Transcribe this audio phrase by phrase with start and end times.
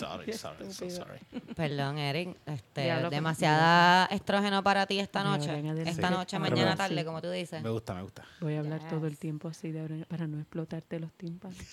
[0.00, 1.18] sorry, sorry, so sorry.
[1.54, 5.62] Perdón, Eric, este, Diablo, demasiada estrógeno para ti esta noche.
[5.88, 6.14] Esta Sí.
[6.14, 7.04] noche, mañana tarde, sí.
[7.04, 7.62] como tú dices.
[7.62, 8.24] Me gusta, me gusta.
[8.40, 11.56] Voy a hablar todo el tiempo así de ahora para no explotarte los tímpanos.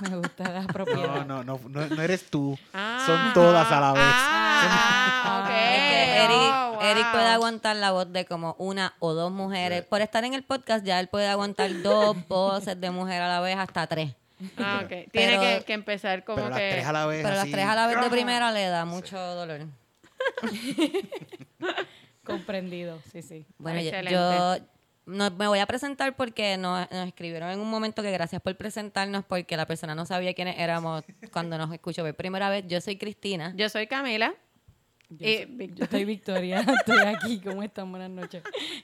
[0.00, 1.26] Me gusta la No, propiedad.
[1.26, 2.56] no, no, no, no eres tú.
[2.72, 4.02] Ah, Son todas a la vez.
[4.06, 5.50] Ah, ok.
[5.50, 6.80] Es que Eric, Oh, wow.
[6.82, 9.84] Eric puede aguantar la voz de como una o dos mujeres.
[9.84, 13.40] Por estar en el podcast ya él puede aguantar dos voces de mujer a la
[13.40, 14.14] vez hasta tres.
[14.56, 14.88] Ah, ok.
[14.88, 16.70] Tiene Pero- que, que empezar como Pero las que...
[16.70, 17.22] tres a la vez.
[17.24, 19.66] Pero las tres a la vez de primera le da mucho dolor.
[22.24, 23.46] Comprendido, sí, sí.
[23.58, 24.12] Bueno, yo, Excelente.
[24.12, 24.56] yo
[25.06, 28.54] no, me voy a presentar porque nos, nos escribieron en un momento que gracias por
[28.56, 32.64] presentarnos porque la persona no sabía quiénes éramos cuando nos escuchó por primera vez.
[32.68, 33.54] Yo soy Cristina.
[33.56, 34.34] Yo soy Camila.
[35.10, 37.40] Yo, Y soy- Vic- yo estoy Victoria, estoy aquí.
[37.40, 37.90] ¿Cómo están?
[37.90, 38.42] Buenas noches.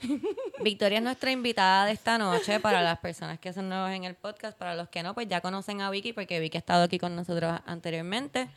[0.62, 4.14] Victoria es nuestra invitada de esta noche para las personas que son nuevos en el
[4.14, 4.56] podcast.
[4.56, 7.14] Para los que no, pues ya conocen a Vicky porque Vicky ha estado aquí con
[7.14, 8.48] nosotros anteriormente.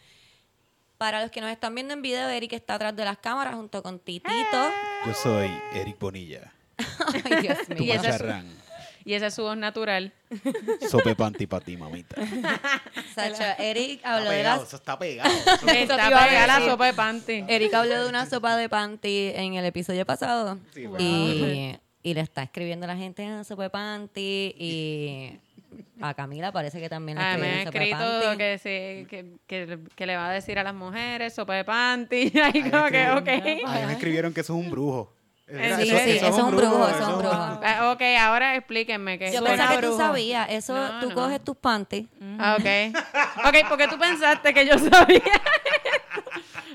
[0.97, 3.83] Para los que nos están viendo en video, Eric está atrás de las cámaras junto
[3.83, 4.71] con Titito.
[5.05, 6.51] Yo soy Eric Bonilla.
[7.23, 7.95] Ay, Dios Tu mío.
[7.97, 8.47] macharrán.
[9.07, 10.11] Y esa es su voz natural.
[10.89, 12.15] Sope panty para ti, mamita.
[13.15, 15.29] Sacha, Eric habló de pegado, las eso está pegado.
[15.65, 17.45] Está pegada la sopa de panty.
[17.47, 21.03] Eric habló de una sopa de panty en el episodio pasado Sí, bueno.
[21.03, 25.39] y, y le está escribiendo a la gente en sopa de panty y
[26.01, 28.37] a Camila parece que también le Ah, me ha en sopa de escrito panty.
[28.37, 32.33] que, sí, que, que, que le va a decir a las mujeres sopa de panty.
[32.43, 33.27] Ahí como que, ok.
[33.65, 35.13] A mí me escribieron que eso es un brujo.
[35.49, 37.33] Sí, sí, eso es un brujo, eso es un brujo.
[37.33, 39.97] Ah, ok, ahora explíquenme que Yo pensaba que tú brujo.
[39.97, 41.15] sabías, eso No, tú no.
[41.15, 42.05] coges tus panties.
[42.37, 42.97] Ah, ok.
[43.47, 45.21] Ok, porque tú pensaste que yo sabía.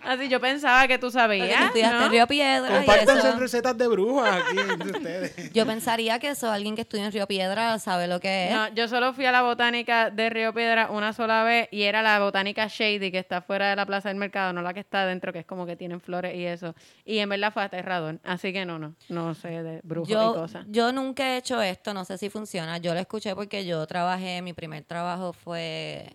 [0.04, 1.48] Así yo pensaba que tú sabías.
[1.48, 2.04] estudiaste ¿no?
[2.06, 5.52] en Río Piedra y Compártanse recetas de brujas aquí entre ustedes.
[5.52, 8.52] yo pensaría que eso alguien que estudia en Río Piedra sabe lo que es.
[8.54, 12.02] No, yo solo fui a la botánica de Río Piedra una sola vez y era
[12.02, 15.02] la botánica Shady que está fuera de la plaza del mercado, no la que está
[15.02, 16.74] adentro, que es como que tienen flores y eso.
[17.04, 18.18] Y en verdad fue aterrador.
[18.24, 20.64] Así que no, no, no sé de brujos y Yo, cosas.
[20.68, 22.78] yo nunca he hecho esto, no sé si funciona.
[22.78, 26.06] Yo lo escuché porque yo trabajé, mi primer trabajo fue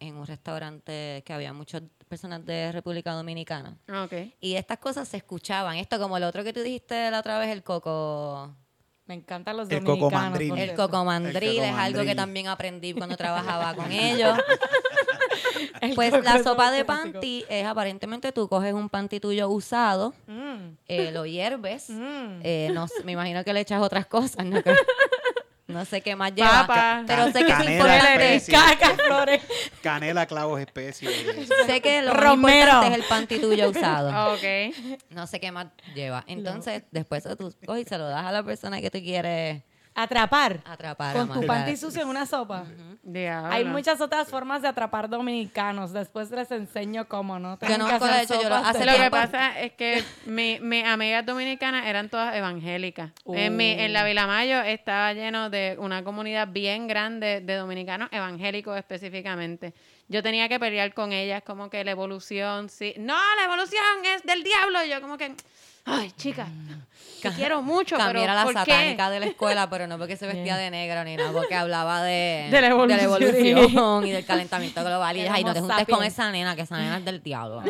[0.00, 3.76] en un restaurante que había muchas personas de República Dominicana.
[3.88, 4.12] Ah, Ok.
[4.40, 5.76] Y estas cosas se escuchaban.
[5.76, 8.54] Esto como lo otro que tú dijiste la otra vez, el coco...
[9.06, 10.38] Me encantan los El dominicanos.
[10.48, 14.36] por El cocomandril El es algo que también aprendí cuando trabajaba con ellos.
[15.80, 17.12] El Pues coco la sopa de clásico.
[17.12, 22.40] panty es aparentemente tú coges un panty tuyo usado, Mm, eh, lo hierves, mm.
[22.42, 24.60] eh, no me imagino que le echas otras cosas, no,
[25.68, 27.02] no sé qué más lleva, Papa.
[27.06, 28.58] pero sé que es Canela, importante, especies.
[28.60, 29.42] Caca, flores.
[29.82, 31.12] Canela, clavos, especies.
[31.66, 32.58] sé que lo más Romero.
[32.60, 34.74] importante es el panty tuyo usado, Ok.
[35.10, 38.32] no sé qué más lleva, entonces después de tú coges y se lo das a
[38.32, 39.62] la persona que tú quieres
[39.96, 40.60] Atrapar.
[40.66, 42.64] atrapar, Con tu panty sucio en una sopa.
[43.02, 43.50] Diablo.
[43.52, 45.92] Hay muchas otras formas de atrapar dominicanos.
[45.92, 47.58] Después les enseño cómo, ¿no?
[47.66, 51.24] Yo no de hecho, yo lo- hace Lo que pasa es que mi- mis amigas
[51.24, 53.10] dominicanas eran todas evangélicas.
[53.26, 54.06] En, mi, en la Uh.
[54.06, 59.72] Vila Mayo estaba lleno de una comunidad bien grande de dominicanos evangélicos específicamente.
[60.08, 62.92] Yo tenía que pelear con ellas como que la evolución, sí.
[62.98, 63.82] No, la evolución
[64.14, 64.84] es del diablo.
[64.84, 65.34] Y yo como que,
[65.84, 66.46] ay, chica,
[67.36, 69.12] quiero mucho, pero Cambiar era la ¿por satánica qué?
[69.14, 72.48] de la escuela, pero no porque se vestía de negro ni nada, porque hablaba de,
[72.52, 73.00] De la evolución.
[73.00, 75.16] evolución y del calentamiento global.
[75.16, 77.62] Y ay, no te juntes con esa nena, que esa nena es del diablo.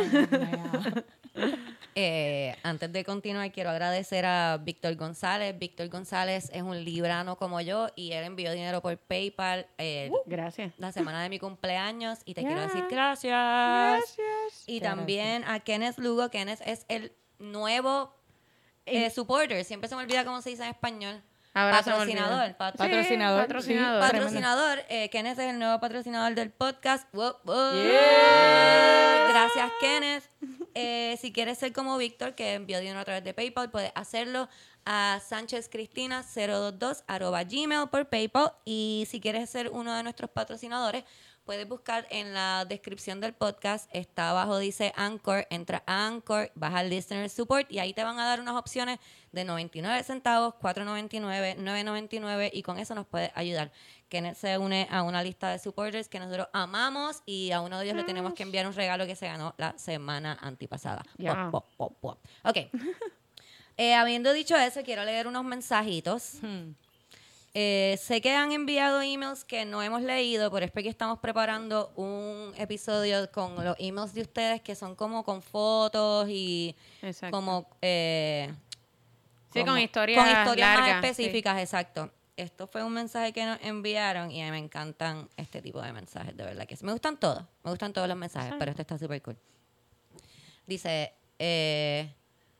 [1.98, 5.58] Eh, antes de continuar, quiero agradecer a Víctor González.
[5.58, 10.74] Víctor González es un librano como yo y él envió dinero por PayPal eh, Gracias.
[10.76, 13.32] la semana de mi cumpleaños y te quiero decir gracias.
[13.32, 14.64] Gracias.
[14.66, 16.28] Y también a Kenneth Lugo.
[16.28, 18.14] Kenneth es el nuevo
[18.86, 19.64] eh, supporter.
[19.64, 21.22] Siempre se me olvida cómo se dice en español.
[21.54, 22.48] Ahora patrocinador.
[22.48, 24.02] Sí, Patrocinador, patrocinador.
[24.04, 24.10] sí.
[24.12, 24.78] patrocinador.
[24.90, 27.06] Eh, Kenneth es el nuevo patrocinador del podcast.
[27.14, 29.26] Yeah.
[29.30, 30.24] Gracias, Kenneth.
[30.74, 34.50] Eh, si quieres ser como Víctor, que envió dinero a través de PayPal, puedes hacerlo
[34.84, 38.52] a sánchezcristina022 arroba gmail por PayPal.
[38.66, 41.04] Y si quieres ser uno de nuestros patrocinadores,
[41.46, 43.88] puedes buscar en la descripción del podcast.
[43.92, 45.46] Está abajo, dice Anchor.
[45.48, 48.98] Entra a Anchor, baja al Listener Support y ahí te van a dar unas opciones
[49.30, 53.70] de 99 centavos, 4.99, 9.99 y con eso nos puede ayudar.
[54.08, 57.84] Kenneth se une a una lista de supporters que nosotros amamos y a uno de
[57.84, 61.04] ellos le tenemos que enviar un regalo que se ganó la semana antipasada.
[61.50, 62.18] Pop, pop, pop.
[62.44, 62.58] Ok.
[63.78, 66.38] Eh, habiendo dicho eso, quiero leer unos mensajitos.
[66.40, 66.70] Hmm.
[67.58, 71.90] Eh, sé que han enviado emails que no hemos leído, pero es porque estamos preparando
[71.96, 77.34] un episodio con los emails de ustedes que son como con fotos y Exacto.
[77.34, 77.66] como...
[77.80, 78.52] eh,
[79.54, 80.94] Sí, como- con historias con historias más sí.
[81.06, 82.10] específicas, exacto.
[82.36, 85.94] esto fue un mensaje que nos enviaron y a mí me encantan este tipo de
[85.94, 86.84] mensajes, de verdad que sí.
[86.84, 89.38] Me gustan todos, me gustan todos los mensajes, pero este está súper cool.
[90.66, 92.12] Dice, eh,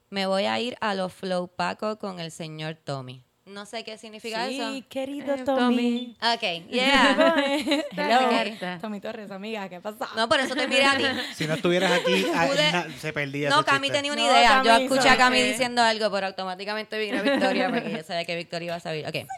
[0.09, 3.23] me voy a ir a los Flow Paco con el señor Tommy.
[3.47, 4.89] No sé qué significa Sí, eso.
[4.89, 6.17] querido Eh, Tommy.
[6.21, 7.79] Ok, yeah.
[7.93, 8.79] Hello.
[8.81, 10.09] Tommy Torres, amiga, ¿qué pasa?
[10.17, 11.05] No, por eso te miré a ti.
[11.37, 14.63] Si no estuvieras aquí, ah, se perdía No, Cami tenía una No, idea.
[14.65, 18.67] Yo escuché a Cami diciendo algo, pero automáticamente vino Victoria porque yo sabía que Victoria
[18.67, 19.07] iba a saber.
[19.07, 19.29] Ok.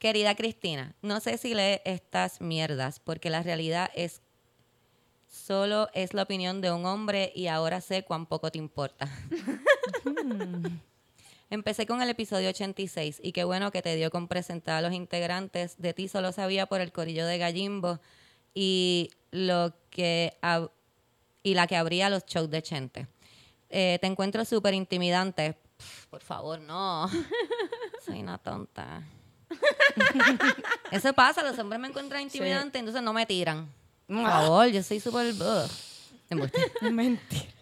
[0.00, 4.22] Querida Cristina, no sé si lee estas mierdas porque la realidad es
[5.28, 9.08] solo es la opinión de un hombre y ahora sé cuán poco te importa.
[11.54, 14.92] Empecé con el episodio 86 y qué bueno que te dio con presentar a los
[14.92, 15.76] integrantes.
[15.78, 18.00] De ti solo sabía por el corillo de Gallimbo
[18.54, 20.36] y lo que
[21.44, 23.06] y la que abría los shows de Chente.
[23.70, 25.56] Eh, te encuentro súper intimidante.
[25.76, 27.08] Pff, por favor, no.
[28.04, 29.04] Soy una tonta.
[30.90, 33.72] Eso pasa, los hombres me encuentran intimidante, entonces no me tiran.
[34.08, 35.32] Por favor, yo soy súper...
[36.80, 37.52] Mentira.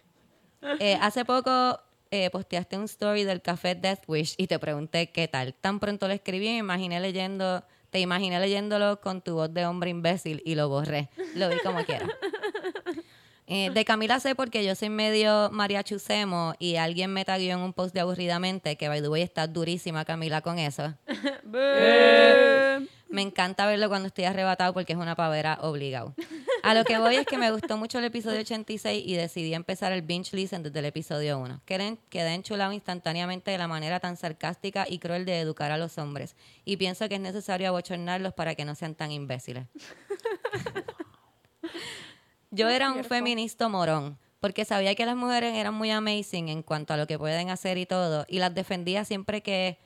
[0.80, 1.78] Eh, hace poco
[2.12, 5.54] eh, posteaste un story del café Death Wish y te pregunté qué tal.
[5.54, 9.90] Tan pronto lo escribí, me imaginé leyendo, te imaginé leyéndolo con tu voz de hombre
[9.90, 11.08] imbécil y lo borré.
[11.34, 12.06] Lo vi como quiera.
[13.46, 17.60] Eh, de Camila sé porque yo soy medio María Chusemo y alguien me taguió en
[17.60, 20.94] un post de aburridamente que by the way está durísima Camila con eso.
[23.12, 26.14] Me encanta verlo cuando estoy arrebatado porque es una pavera obligado.
[26.62, 29.92] A lo que voy es que me gustó mucho el episodio 86 y decidí empezar
[29.92, 31.60] el binge listen desde el episodio 1.
[31.66, 35.98] Quedé, quedé enchulado instantáneamente de la manera tan sarcástica y cruel de educar a los
[35.98, 36.36] hombres.
[36.64, 39.66] Y pienso que es necesario abochornarlos para que no sean tan imbéciles.
[42.54, 46.92] Yo era un feminista morón, porque sabía que las mujeres eran muy amazing en cuanto
[46.92, 49.78] a lo que pueden hacer y todo, y las defendía siempre que,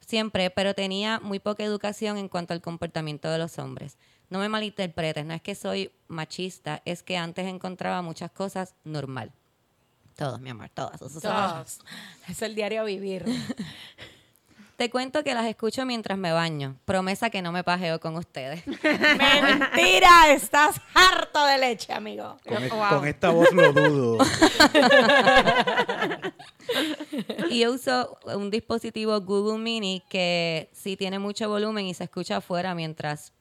[0.00, 3.96] siempre, pero tenía muy poca educación en cuanto al comportamiento de los hombres.
[4.28, 9.32] No me malinterpretes, no es que soy machista, es que antes encontraba muchas cosas normal.
[10.14, 11.00] Todos, mi amor, todas.
[11.00, 11.80] Todos.
[12.28, 13.24] Es el diario vivir.
[14.80, 16.78] Te cuento que las escucho mientras me baño.
[16.86, 18.66] Promesa que no me pajeo con ustedes.
[18.66, 22.38] Mentira, estás harto de leche, amigo.
[22.48, 22.88] Con, es- Wow.
[22.88, 24.24] con esta voz lo dudo.
[27.50, 32.38] y yo uso un dispositivo Google Mini que sí tiene mucho volumen y se escucha
[32.38, 33.34] afuera mientras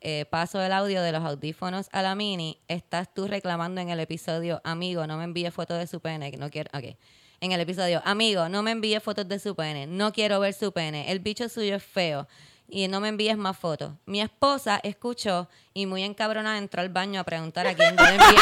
[0.00, 2.58] eh, paso el audio de los audífonos a la Mini.
[2.66, 6.32] Estás tú reclamando en el episodio, amigo, no me envíe fotos de su pene.
[6.32, 6.96] que No quiero, ok.
[7.42, 9.88] En el episodio, amigo, no me envíe fotos de su pene.
[9.88, 11.10] No quiero ver su pene.
[11.10, 12.28] El bicho suyo es feo.
[12.68, 13.94] Y no me envíes más fotos.
[14.06, 18.10] Mi esposa escuchó y muy encabronada entró al baño a preguntar a quién yo le
[18.10, 18.38] envié.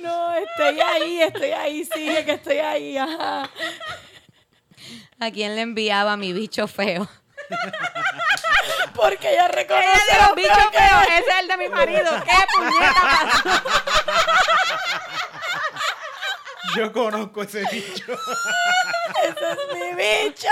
[0.00, 2.96] No, estoy ahí, estoy ahí, sigue que estoy ahí.
[2.96, 3.50] Ajá.
[5.18, 7.06] a quién le enviaba mi bicho feo.
[9.00, 12.12] Porque ella reconoce Ella los bichos feo ese es el de mi marido.
[12.22, 13.62] ¿Qué puñeta pasó?
[16.76, 18.12] Yo conozco ese bicho.
[19.22, 20.48] ¡Ese es mi bicho!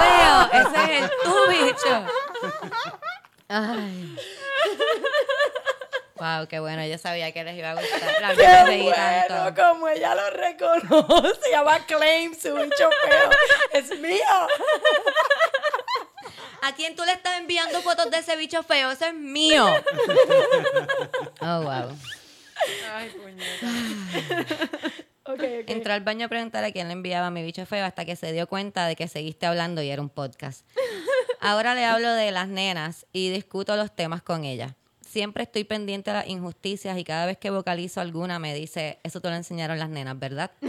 [0.00, 2.06] Feo, ese es el tu bicho.
[3.48, 4.16] Ay.
[6.16, 8.00] Wow, qué bueno, yo sabía que les iba a gustar.
[8.20, 8.94] La ¡Qué bueno!
[9.28, 9.62] tanto.
[9.62, 11.40] Como ella lo reconoce.
[11.42, 13.30] Se llama Claim, su bicho feo.
[13.72, 14.48] ¡Es mío!
[16.62, 18.92] ¿A quién tú le estás enviando fotos de ese bicho feo?
[18.92, 19.66] Ese es mío.
[21.40, 21.96] Oh, wow.
[22.94, 23.66] Ay, puñeta.
[25.66, 28.32] Entró al baño a preguntar a quién le enviaba mi bicho feo hasta que se
[28.32, 30.64] dio cuenta de que seguiste hablando y era un podcast.
[31.40, 34.72] Ahora le hablo de las nenas y discuto los temas con ellas.
[35.00, 39.20] Siempre estoy pendiente de las injusticias y cada vez que vocalizo alguna me dice, eso
[39.20, 40.52] te lo enseñaron las nenas, ¿verdad?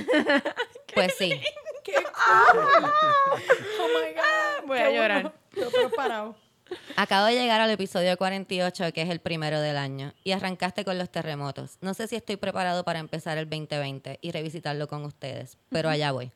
[0.96, 1.42] Pues sí.
[1.94, 2.04] ¡Qué
[2.52, 2.92] cool!
[3.82, 4.68] ¡Oh, my God!
[4.68, 5.02] Voy Qué a bueno.
[5.02, 5.34] llorar.
[5.56, 6.36] Yo preparado.
[6.96, 10.98] Acabo de llegar al episodio 48, que es el primero del año, y arrancaste con
[10.98, 11.78] los terremotos.
[11.82, 16.12] No sé si estoy preparado para empezar el 2020 y revisitarlo con ustedes, pero allá
[16.12, 16.32] voy.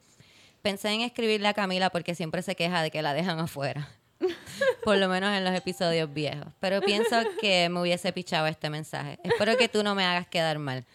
[0.62, 3.90] Pensé en escribirle a Camila porque siempre se queja de que la dejan afuera.
[4.84, 6.48] Por lo menos en los episodios viejos.
[6.60, 9.20] Pero pienso que me hubiese pichado este mensaje.
[9.24, 10.86] Espero que tú no me hagas quedar mal.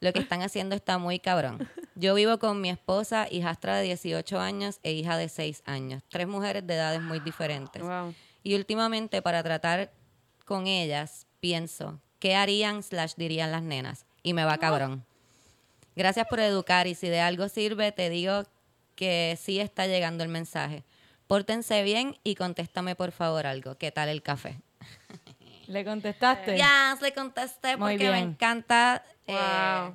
[0.00, 1.68] Lo que están haciendo está muy cabrón.
[2.00, 6.02] Yo vivo con mi esposa, hijastra de 18 años e hija de 6 años.
[6.08, 7.82] Tres mujeres de edades muy diferentes.
[7.82, 8.14] Wow.
[8.42, 9.90] Y últimamente para tratar
[10.46, 14.06] con ellas, pienso, ¿qué harían slash dirían las nenas?
[14.22, 15.04] Y me va cabrón.
[15.94, 18.44] Gracias por educar y si de algo sirve, te digo
[18.94, 20.84] que sí está llegando el mensaje.
[21.26, 23.76] Pórtense bien y contéstame por favor algo.
[23.76, 24.58] ¿Qué tal el café?
[25.66, 26.56] ¿Le contestaste?
[26.56, 29.04] Ya, le contesté Muy porque me encanta.
[29.26, 29.92] eh,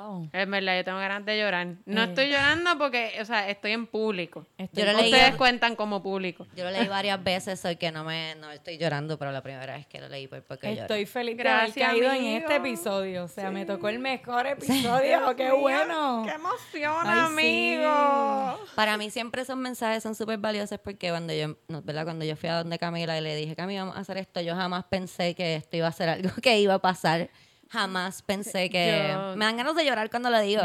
[0.00, 0.30] Wow.
[0.32, 1.66] Es verdad, yo tengo ganas de llorar.
[1.84, 2.04] No Eh.
[2.04, 4.46] estoy llorando porque, o sea, estoy en público.
[4.56, 6.46] Estoy Yo lo leí- Ustedes cuentan como público.
[6.56, 9.74] Yo lo leí varias veces, soy que no me no estoy llorando, pero la primera
[9.76, 10.80] vez que lo leí fue porque lloré.
[10.82, 12.38] Estoy feliz de Gracias, haber caído en amigo.
[12.38, 13.24] este episodio.
[13.24, 15.36] O sea, me tocó el mejor episodio.
[15.36, 16.22] ¡Qué bueno!
[16.26, 17.74] ¡Qué emoción, Ay, sí.
[17.84, 18.60] amigo!
[18.74, 22.04] Para mí siempre esos mensajes son súper valiosos porque cuando yo, no, ¿verdad?
[22.04, 24.54] Cuando yo fui a donde Camila y le dije, Camila, vamos a hacer esto, yo
[24.54, 27.28] jamás pensé que esto iba a ser algo que iba a pasar.
[27.70, 29.10] Jamás pensé que...
[29.12, 30.62] Yo- Me dan ganas de llorar cuando lo digo.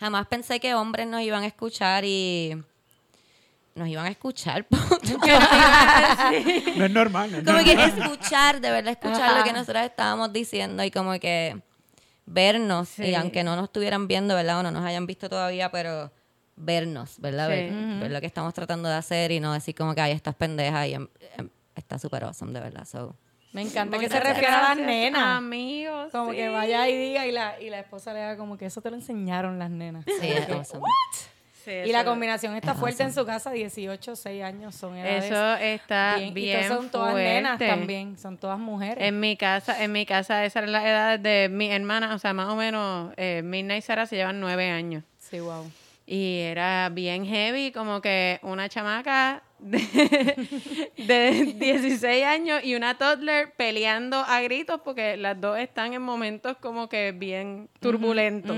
[0.00, 2.56] Jamás pensé que hombres nos iban a escuchar y...
[3.74, 4.66] Nos iban a escuchar.
[6.76, 7.30] No es normal.
[7.32, 8.02] no es como que normal.
[8.02, 9.58] escuchar, de verdad escuchar lo que Ajá.
[9.58, 11.60] nosotros estábamos diciendo y como que
[12.26, 13.04] vernos, Sí.
[13.06, 14.60] y aunque no nos estuvieran viendo, ¿verdad?
[14.60, 16.10] O no nos hayan visto todavía, pero
[16.56, 17.46] vernos, ¿verdad?
[17.48, 17.52] Sí.
[17.54, 20.34] Ver, ver lo que estamos tratando de hacer y no decir como que, ay, estás
[20.34, 22.84] pendeja y em, em, está súper awesome, de verdad.
[22.86, 23.16] So.
[23.54, 25.22] Me encanta que se refiere a las nenas.
[25.38, 26.10] Amigos.
[26.12, 26.36] Como sí.
[26.36, 28.90] que vaya y diga y la, y la esposa le haga como que eso te
[28.90, 30.04] lo enseñaron las nenas.
[30.20, 30.82] Sí, es awesome.
[31.64, 35.24] Sí, Y la eso- combinación está fuerte en su casa, 18, 6 años son edades.
[35.24, 39.02] Eso está bien, y todas son todas nenas también, son todas mujeres.
[39.02, 42.34] En mi casa, en mi casa, esa era la edad de mi hermana, o sea,
[42.34, 45.04] más o menos, eh, Mirna y Sara se llevan nueve años.
[45.18, 45.64] Sí, wow.
[46.06, 53.52] Y era bien heavy, como que una chamaca de, de 16 años y una toddler
[53.56, 58.56] peleando a gritos porque las dos están en momentos como que bien turbulentos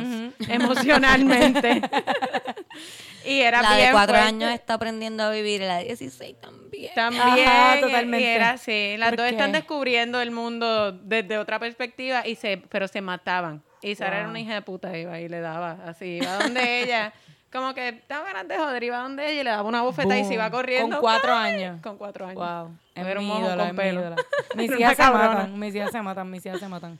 [0.48, 1.80] emocionalmente.
[3.24, 4.28] y era La bien de cuatro fuerte.
[4.28, 6.92] años está aprendiendo a vivir la de 16 también.
[6.94, 8.20] También, Ajá, totalmente.
[8.24, 8.96] y era así.
[8.98, 9.30] Las ¿Por dos qué?
[9.32, 13.62] están descubriendo el mundo desde otra perspectiva, y se, pero se mataban.
[13.82, 17.12] Y Sara era una hija de puta, iba y le daba así, iba donde ella,
[17.56, 20.24] como que estaba ganas de joder, iba donde ella y le daba una bofetada y
[20.24, 20.96] se iba corriendo.
[20.96, 21.54] Con cuatro ¡Ay!
[21.54, 21.80] años.
[21.82, 22.36] Con cuatro años.
[22.36, 22.76] Wow.
[22.94, 24.14] Es Era un mi mojo ídola, con pelo.
[24.54, 26.98] Mis hijas se matan, mis hijas se matan, mis hijas se matan.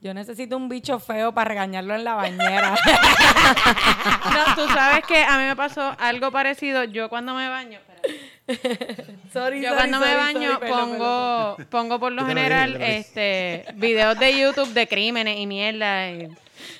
[0.00, 2.74] Yo necesito un bicho feo para regañarlo en la bañera.
[4.30, 6.84] No, tú sabes que a mí me pasó algo parecido.
[6.84, 7.80] Yo cuando me baño,
[9.32, 14.38] sorry, Yo sorry, cuando me baño pongo, pongo por lo general lo este videos de
[14.38, 16.28] YouTube de crímenes y mierda y,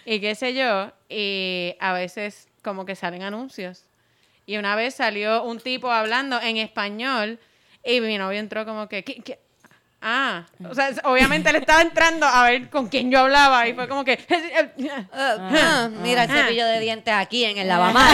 [0.04, 0.92] y qué sé yo.
[1.08, 3.86] Y a veces como que salen anuncios.
[4.46, 7.38] Y una vez salió un tipo hablando en español
[7.84, 9.40] y mi novio entró como que...
[10.02, 13.86] Ah, o sea, obviamente le estaba entrando a ver con quién yo hablaba y fue
[13.86, 14.18] como que...
[15.12, 18.12] Ah, ah, mira el cepillo de dientes aquí en el lavamanos,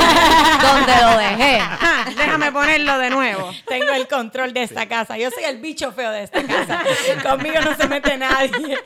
[0.62, 1.58] donde lo dejé.
[1.60, 3.50] "Ah, déjame ponerlo de nuevo.
[3.68, 5.16] Tengo el control de esta casa.
[5.16, 6.82] Yo soy el bicho feo de esta casa.
[7.22, 8.78] Conmigo no se mete nadie.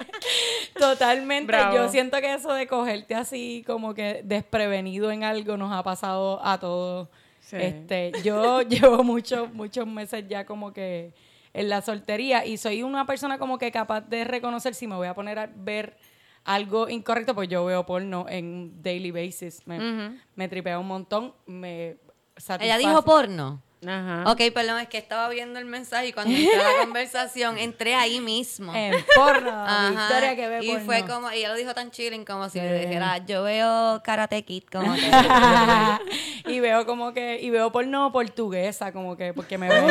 [0.78, 1.46] Totalmente.
[1.46, 1.76] Bravo.
[1.76, 6.40] Yo siento que eso de cogerte así como que desprevenido en algo nos ha pasado
[6.44, 7.08] a todos.
[7.40, 7.56] Sí.
[7.58, 11.12] Este, yo llevo muchos, muchos meses ya como que
[11.52, 15.08] en la soltería y soy una persona como que capaz de reconocer si me voy
[15.08, 15.96] a poner a ver
[16.44, 19.66] algo incorrecto, pues yo veo porno en daily basis.
[19.66, 21.96] Me, me tripea un montón, me
[22.36, 22.64] satisface.
[22.64, 23.62] Ella dijo porno.
[23.86, 24.24] Ajá.
[24.30, 27.94] Ok, perdón, es que estaba viendo el mensaje y cuando entré a la conversación, entré
[27.94, 28.74] ahí mismo.
[28.74, 29.88] En porno, Ajá.
[29.90, 30.84] Victoria que ve y porno.
[30.84, 32.66] fue como, y ella lo dijo tan chilling como si Sí.
[32.66, 35.10] dijera, yo veo Karate Kid, como que.
[36.52, 39.86] y veo como que, y veo porno portuguesa, como que, porque me veo.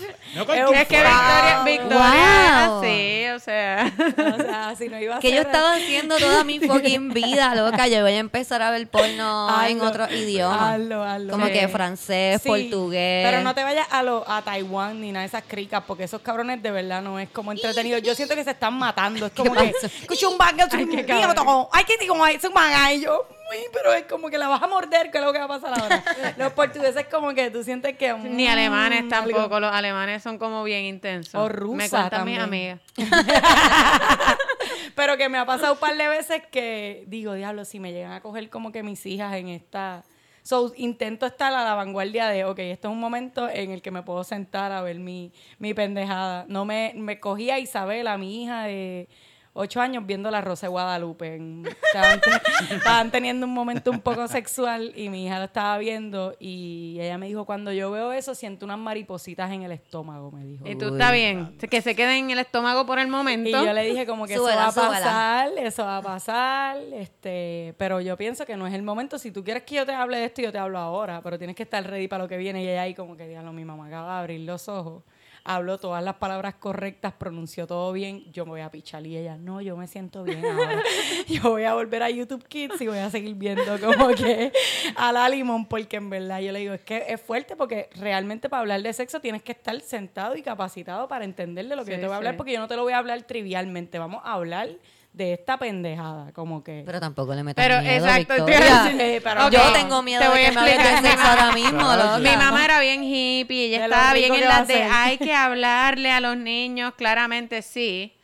[0.34, 1.62] No Es cualquier- Es que Victoria.
[1.64, 2.78] Victoria Wow.
[2.78, 3.92] así, o sea.
[4.36, 7.88] o sea, si no iba a Que yo estaba haciendo toda mi fucking vida, loca.
[7.88, 10.74] Yo voy a empezar a ver porno en otro idioma.
[10.74, 11.32] hazlo, hazlo.
[11.32, 11.52] Como Sí.
[11.52, 13.26] que francés, Sí, portugués.
[13.28, 16.20] Pero no te vayas a, lo, a Taiwán ni nada de esas cricas, porque esos
[16.20, 17.98] cabrones de verdad no es como entretenido.
[17.98, 19.26] Yo siento que se están matando.
[19.26, 21.66] Es como que, escucha un bang, Ay, qué cabrón.
[21.72, 23.26] ay, que digo, ay, es un bang, yo,
[23.72, 25.80] pero es como que la vas a morder, que es lo que va a pasar
[25.80, 26.02] ahora.
[26.36, 28.12] Los portugueses como que tú sientes que...
[28.14, 29.60] Ni mm, alemanes algo- tampoco.
[29.60, 31.34] Los alemanes son como bien intensos.
[31.34, 32.80] O Me rusa cuentan mis amigas.
[34.94, 38.12] Pero que me ha pasado un par de veces que digo, diablo, si me llegan
[38.12, 40.04] a coger como que mis hijas en esta...
[40.42, 43.90] So, intento estar a la vanguardia de, ok, este es un momento en el que
[43.90, 46.46] me puedo sentar a ver mi, mi pendejada.
[46.48, 49.06] No me, me cogí a Isabela, mi hija de
[49.52, 51.34] ocho años, viendo la Rosa de Guadalupe.
[51.36, 52.30] En- estaban, te-
[52.74, 57.18] estaban teniendo un momento un poco sexual y mi hija lo estaba viendo y ella
[57.18, 60.66] me dijo, cuando yo veo eso, siento unas maripositas en el estómago, me dijo.
[60.68, 61.56] Y tú está bien.
[61.58, 63.48] Que se queden en el estómago por el momento.
[63.48, 65.04] Y yo le dije como que Súbela, eso va a súbela.
[65.06, 69.18] pasar, eso va a pasar, este, pero yo pienso que no es el momento.
[69.18, 71.56] Si tú quieres que yo te hable de esto, yo te hablo ahora, pero tienes
[71.56, 72.62] que estar ready para lo que viene.
[72.62, 75.02] Y ella ahí como que, diablo, mi mamá acaba de abrir los ojos,
[75.44, 79.06] habló todas las palabras correctas, pronunció todo bien, yo me voy a pichar.
[79.06, 80.82] Y ella, no, yo me siento bien ahora.
[81.28, 84.52] yo voy a volver a YouTube Kids y voy a seguir viendo como que
[84.96, 88.48] a la limón, porque en verdad yo le digo, es que es fuerte porque realmente
[88.48, 91.92] para hablar de sexo tienes que estar sentado y capacitado para entender de lo que
[91.92, 92.36] Sí, yo te voy a hablar, sí.
[92.38, 94.68] porque yo no te lo voy a hablar trivialmente, vamos a hablar
[95.12, 96.82] de esta pendejada, como que...
[96.86, 98.82] Pero tampoco le metas Pero miedo, exacto, a Victoria.
[98.84, 101.02] decir- Eh, pero Ok, Yo tengo miedo te de voy a que me de explicar.
[101.04, 102.18] sexo ahora mismo, Claro, loca.
[102.30, 105.34] Mi mamá era bien hippie, ella De estaba bien en las a de hay que
[105.34, 108.14] hablarle a los niños, claramente sí.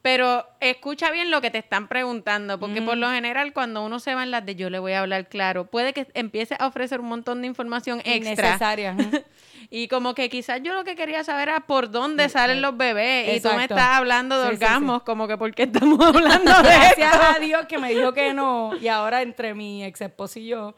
[0.00, 4.14] Pero escucha bien lo que te están preguntando, porque por lo general cuando uno se
[4.14, 7.00] va en las de yo le voy a hablar claro, puede que empiece a ofrecer
[7.00, 8.16] un montón de información extra.
[8.46, 8.96] innecesaria.
[9.70, 13.36] Y como que quizás yo lo que quería saber era por dónde salen los bebés.
[13.36, 16.50] Y tú me estás hablando de Sí, sí, orgasmos, como que por qué estamos hablando
[16.62, 17.26] de Gracias esto.
[17.36, 18.70] a Dios que me dijo que no.
[18.80, 20.74] Y ahora entre mi ex esposo y yo,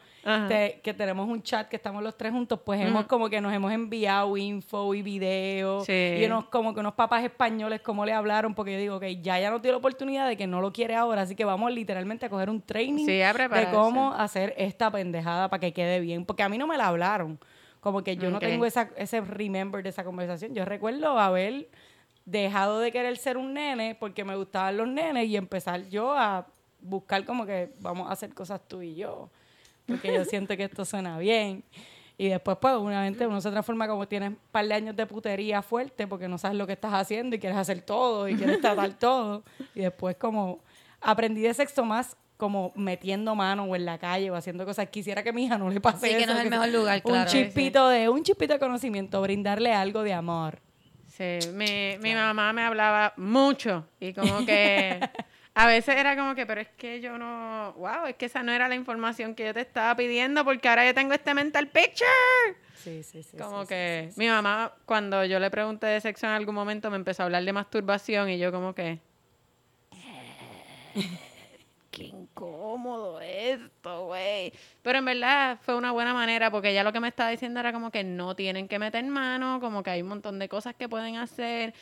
[0.49, 3.53] te- que tenemos un chat que estamos los tres juntos, pues hemos como que nos
[3.53, 5.85] hemos enviado info y videos.
[5.85, 6.17] Sí.
[6.19, 9.39] Y unos, como que unos papás españoles, cómo le hablaron, porque yo digo que ya
[9.39, 12.25] ya no tiene la oportunidad de que no lo quiere ahora, así que vamos literalmente
[12.25, 16.25] a coger un training de cómo hacer esta pendejada para que quede bien.
[16.25, 17.39] Porque a mí no me la hablaron.
[17.81, 20.53] Como que yo no tengo esa, ese remember de esa conversación.
[20.53, 21.67] Yo recuerdo haber
[22.25, 26.47] dejado de querer ser un nene porque me gustaban los nenes y empezar yo a
[26.79, 29.29] buscar como que vamos a hacer cosas tú y yo.
[29.87, 31.63] Porque yo siento que esto suena bien.
[32.19, 35.63] Y después, pues, obviamente uno se transforma como tienes un par de años de putería
[35.63, 38.93] fuerte porque no sabes lo que estás haciendo y quieres hacer todo y quieres tratar
[38.99, 39.43] todo.
[39.73, 40.59] Y después como
[40.99, 44.89] aprendí de sexo más como metiendo mano o en la calle o haciendo cosas.
[44.89, 46.99] Quisiera que mi hija no le pase Sí, que eso, no es el mejor lugar,
[47.03, 50.57] Un chispito de, un chispito de conocimiento, brindarle algo de amor.
[51.05, 54.99] Sí, mi, mi mamá me hablaba mucho y como que
[55.53, 58.51] a veces era como que, pero es que yo no, wow, es que esa no
[58.51, 62.09] era la información que yo te estaba pidiendo porque ahora yo tengo este mental picture.
[62.73, 63.37] Sí, sí, sí.
[63.37, 66.95] Como sí, que mi mamá, cuando yo le pregunté de sexo en algún momento, me
[66.95, 68.97] empezó a hablar de masturbación y yo como que...
[71.91, 74.53] Qué incómodo esto, güey.
[74.81, 77.73] Pero en verdad fue una buena manera porque ella lo que me estaba diciendo era
[77.73, 80.87] como que no tienen que meter mano, como que hay un montón de cosas que
[80.87, 81.73] pueden hacer.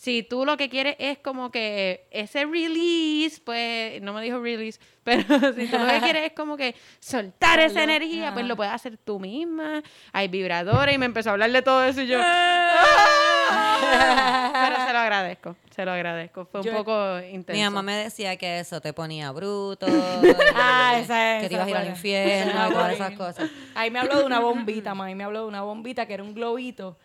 [0.00, 4.78] Si tú lo que quieres es como que ese release, pues no me dijo release,
[5.02, 8.72] pero si tú lo que quieres es como que soltar esa energía, pues lo puedes
[8.72, 9.82] hacer tú misma.
[10.12, 12.20] Hay vibradores y me empezó a hablar de todo eso y yo...
[13.80, 16.44] Pero se lo agradezco, se lo agradezco.
[16.46, 17.58] Fue un Yo- poco intenso.
[17.58, 19.86] Mi mamá me decía que eso te ponía bruto,
[20.54, 21.42] Ah, y esa es.
[21.42, 23.50] que te ibas a ir al infierno todas esas cosas.
[23.74, 26.34] Ahí me habló de una bombita, mami me habló de una bombita que era un
[26.34, 26.96] globito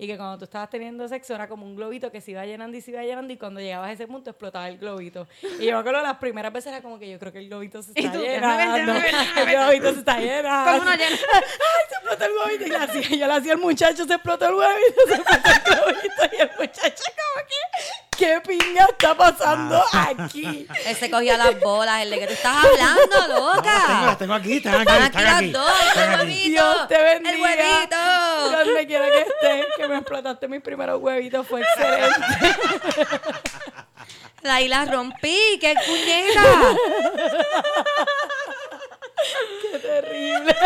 [0.00, 2.74] y que cuando tú estabas teniendo sexo era como un globito que se iba llenando
[2.74, 5.28] y se iba llenando y cuando llegabas a ese punto explotaba el globito.
[5.60, 7.82] Y yo me acuerdo las primeras veces era como que yo creo que el globito
[7.82, 8.94] se está llenando.
[8.94, 10.72] El globito se está llenando.
[10.72, 11.16] ¿Cómo no llena?
[11.34, 12.66] ¡Ay, se explotó el globito!
[12.66, 16.36] Y hacía, yo le hacía al muchacho, se explotó el globito, se explotó el globito.
[16.36, 20.66] Y el muchacho como que, ¿qué pinga está pasando aquí?
[20.86, 24.02] Él se cogía las bolas, el de que tú estás hablando, Las tengo, loca.
[24.06, 26.50] las tengo aquí, están aquí, Están aquí las dos, el huevito.
[26.50, 27.34] Dios te bendiga.
[27.34, 27.96] El huevito.
[28.58, 32.56] Donde quiera que estés, que me explotaste mis primeros huevitos, fue excelente.
[34.44, 36.42] Ahí las rompí, qué puñeta.
[39.72, 40.56] Qué terrible.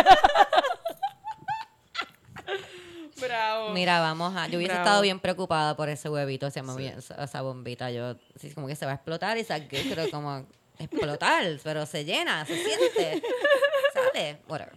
[3.21, 3.71] Bravo.
[3.71, 4.47] Mira, vamos a.
[4.49, 4.85] Yo hubiese Bravo.
[4.87, 6.63] estado bien preocupada por ese huevito, ese
[7.19, 7.91] esa, bombita.
[7.91, 10.47] Yo, sí, como que se va a explotar y saqué, pero como
[10.79, 13.23] explotar, pero se llena, se siente.
[13.93, 14.75] Sale, whatever.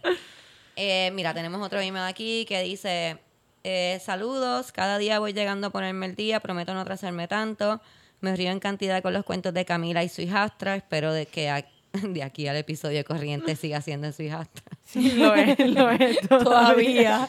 [0.76, 3.18] Eh, mira, tenemos otro email aquí que dice:
[3.64, 7.80] eh, Saludos, cada día voy llegando a ponerme el día, prometo no atrasarme tanto.
[8.20, 10.76] Me río en cantidad con los cuentos de Camila y su hijastra.
[10.76, 11.64] Espero de que a-
[12.02, 14.64] de aquí al episodio corriente siga siendo su hijastra.
[14.88, 17.28] Sí, lo es, lo es todavía.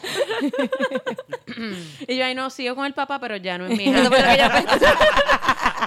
[2.08, 4.00] Y yo ahí no sigo con el papá, pero ya no es mi hija.
[4.00, 4.86] Eso fue lo que yo pensé.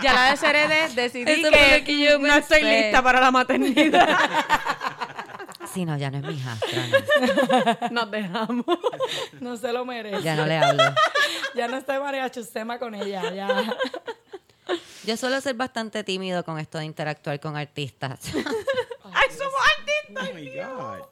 [0.03, 4.19] ya la desheredé, decidí Eso que, que yo no estoy lista para la maternidad.
[5.73, 6.83] Sí, no, ya no es mi hijastra.
[7.89, 8.01] no.
[8.01, 8.65] Nos dejamos.
[9.41, 10.21] No se lo merece.
[10.21, 10.83] Ya no le hablo.
[11.55, 13.33] Ya no estoy María Chusema con ella.
[13.33, 13.75] Ya.
[15.05, 18.19] Yo suelo ser bastante tímido con esto de interactuar con artistas.
[19.13, 20.29] ¡Ay, somos artistas!
[20.29, 21.07] Oh my God.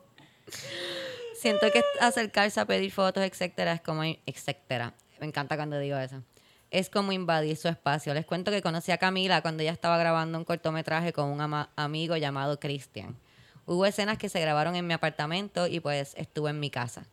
[1.36, 4.04] Siento que acercarse a pedir fotos, etcétera, es como...
[4.04, 4.94] etcétera.
[5.20, 6.22] Me encanta cuando digo eso.
[6.70, 8.14] Es como invadir su espacio.
[8.14, 11.70] Les cuento que conocí a Camila cuando ella estaba grabando un cortometraje con un ama-
[11.76, 13.18] amigo llamado Christian.
[13.66, 17.06] Hubo escenas que se grabaron en mi apartamento y pues estuve en mi casa.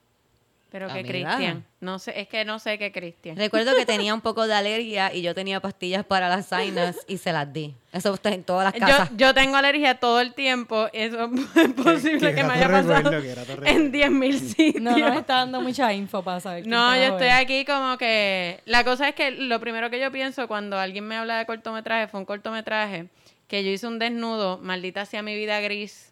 [0.70, 1.02] Pero que.
[1.02, 1.64] Cristian.
[1.80, 3.36] No sé, es que no sé qué Cristian.
[3.36, 7.18] Recuerdo que tenía un poco de alergia y yo tenía pastillas para las sinus y
[7.18, 7.74] se las di.
[7.92, 9.10] Eso está en todas las Yo, casas.
[9.16, 10.88] yo tengo alergia todo el tiempo.
[10.92, 14.82] Eso es posible que me haya pasado recuerdo, en 10.000 sitios.
[14.82, 16.66] No nos está dando mucha info para saber.
[16.66, 17.34] No, yo estoy es.
[17.34, 18.60] aquí como que...
[18.66, 22.08] La cosa es que lo primero que yo pienso cuando alguien me habla de cortometraje
[22.08, 23.06] fue un cortometraje
[23.46, 26.07] que yo hice un desnudo, maldita sea mi vida gris,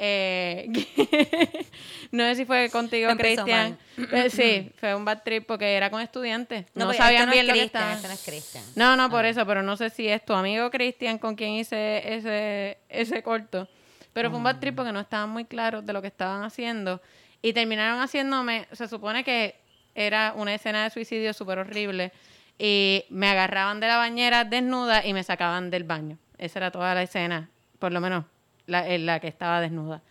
[0.00, 0.70] Eh,
[2.12, 3.76] no sé si fue contigo, Cristian.
[4.12, 6.66] Eh, sí, fue un bad trip porque era con estudiantes.
[6.74, 7.92] No, pero sabían este no bien es lo que estaban.
[7.96, 8.76] este no es.
[8.76, 12.14] No, no, por eso, pero no sé si es tu amigo Cristian con quien hice
[12.14, 13.68] ese, ese corto.
[14.12, 17.02] Pero fue un bad trip porque no estaban muy claros de lo que estaban haciendo.
[17.42, 19.56] Y terminaron haciéndome, se supone que
[19.94, 22.12] era una escena de suicidio súper horrible.
[22.56, 26.18] Y me agarraban de la bañera desnuda y me sacaban del baño.
[26.38, 28.24] Esa era toda la escena, por lo menos
[28.68, 30.02] la, en la que estaba desnuda.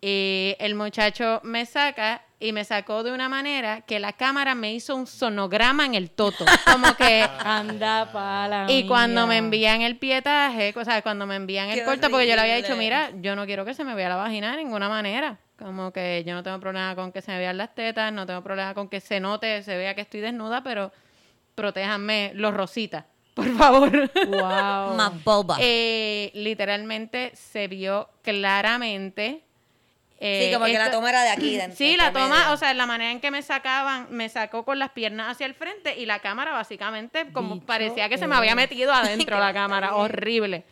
[0.00, 4.72] Y el muchacho me saca y me sacó de una manera que la cámara me
[4.72, 6.44] hizo un sonograma en el toto.
[6.72, 8.66] Como que Anda pala.
[8.68, 12.28] y cuando me envían el pietaje, o sea, cuando me envían el Qué corto, porque
[12.28, 14.58] yo le había dicho, mira, yo no quiero que se me vea la vagina de
[14.58, 15.38] ninguna manera.
[15.58, 18.42] Como que yo no tengo problema con que se me vean las tetas, no tengo
[18.44, 20.92] problema con que se note, se vea que estoy desnuda, pero
[21.56, 23.04] protéjanme los rositas,
[23.38, 24.10] por favor.
[24.26, 24.94] Wow.
[24.96, 25.56] Más boba.
[25.60, 29.42] Eh, literalmente se vio claramente.
[30.20, 31.56] eh, sí, como que la toma era de aquí.
[31.56, 32.52] de- Sí, de la toma, medio.
[32.52, 35.54] o sea, la manera en que me sacaban, me sacó con las piernas hacia el
[35.54, 39.94] frente y la cámara básicamente como parecía que se me había metido adentro la cámara,
[39.94, 40.64] horrible.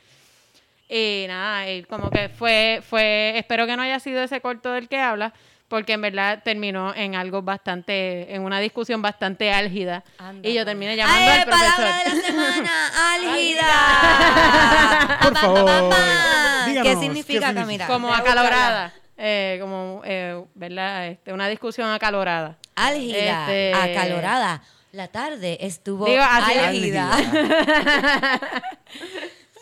[0.88, 4.88] Y nada, y como que fue, fue, espero que no haya sido ese corto del
[4.88, 5.32] que habla,
[5.68, 10.04] porque en verdad terminó en algo bastante, en una discusión bastante álgida.
[10.18, 11.74] Anda, y yo terminé llamando ¡Ay, al profesor.
[11.76, 12.70] palabra de la semana!
[13.14, 15.18] ¡Álgida!
[15.22, 16.64] Por Pa, pa, favor, pa, pa.
[16.66, 17.54] díganos, ¿Qué ¿qué significa?
[17.54, 17.86] Camila?
[17.86, 21.06] como acalorada, eh, como, eh, ¿verdad?
[21.08, 22.56] Este, una discusión acalorada.
[22.74, 24.62] Álgida, Este- acalorada.
[24.92, 27.10] La tarde estuvo Digo, así- álgida.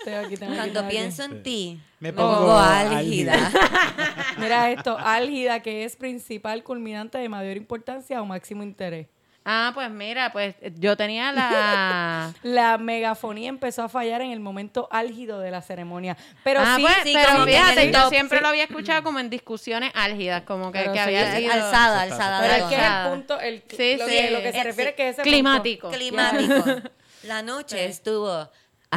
[0.04, 0.96] Estoy aquí, tengo aquí, Cuando tengo aquí.
[0.96, 3.50] pienso en ti, Me pongo pongo álgida.
[4.38, 9.06] Mira esto, álgida, que es principal culminante de mayor importancia o máximo interés.
[9.46, 12.32] Ah, pues mira, pues yo tenía la...
[12.42, 16.16] La megafonía empezó a fallar en el momento álgido de la ceremonia.
[16.42, 18.42] Pero ah, sí, pues, sí, pero fíjate, yo siempre sí.
[18.42, 21.52] lo había escuchado como en discusiones álgidas, como que, que sí, había sido...
[21.52, 24.12] alzada, alzada pero es que es el punto, el, Sí, lo, sí.
[24.12, 24.96] que, lo que se Eh, refiere sí.
[24.96, 25.90] que ese Climático.
[25.90, 26.64] Climático.
[27.24, 28.50] La noche estuvo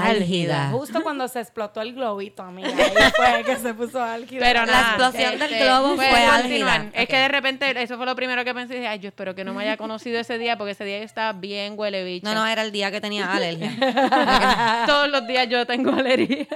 [0.05, 0.69] álgida.
[0.71, 4.39] Justo cuando se explotó el globito, amiga, ahí fue que se puso álgida.
[4.39, 6.81] Pero La nada, explosión del globo fue continuar.
[6.81, 7.01] álgida.
[7.01, 8.75] Es que de repente, eso fue lo primero que pensé.
[8.75, 11.05] Dije, ay, yo espero que no me haya conocido ese día, porque ese día yo
[11.05, 12.27] estaba bien huele bicha.
[12.27, 13.71] No, no, era el día que tenía alergia.
[14.87, 16.47] Todos los días yo tengo alergia.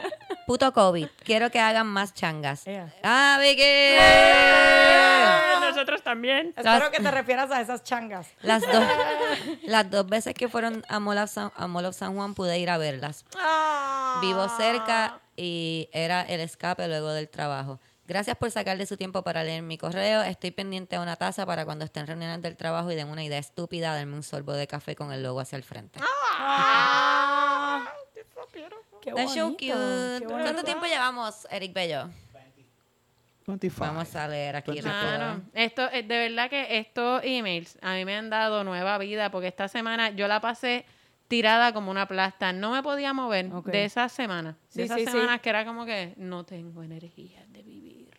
[0.52, 1.08] Puto COVID.
[1.24, 2.68] Quiero que hagan más changas.
[2.68, 2.94] Ea.
[3.04, 3.96] ¡Ah, Vicky!
[5.66, 6.54] Nosotros también.
[6.58, 8.28] Espero que te refieras a esas changas.
[8.42, 8.84] Las dos,
[9.64, 12.60] las dos veces que fueron a Mall, of San, a Mall of San Juan pude
[12.60, 13.24] ir a verlas.
[14.20, 17.80] Vivo cerca y era el escape luego del trabajo.
[18.06, 20.22] Gracias por sacarle su tiempo para leer mi correo.
[20.22, 23.40] Estoy pendiente a una taza para cuando estén reuniones del trabajo y den una idea
[23.40, 26.02] estúpida, darme un sorbo de café con el logo hacia el frente.
[26.02, 26.06] Qué
[28.52, 29.58] That's so bonito, cute.
[29.58, 30.28] qué bonito.
[30.30, 32.10] ¿Cuánto tiempo llevamos, Eric Bello?
[33.48, 33.84] 25.
[33.86, 34.80] Vamos a leer aquí.
[34.80, 35.42] Claro.
[35.54, 39.48] Esto, eh, de verdad que estos emails a mí me han dado nueva vida porque
[39.48, 40.86] esta semana yo la pasé
[41.28, 42.54] tirada como una plasta.
[42.54, 43.68] No me podía mover Ok.
[43.68, 44.56] de esas semanas.
[44.70, 45.12] Sí, de esas sí, sí.
[45.12, 48.12] semanas que era como que no tengo energía de vivir.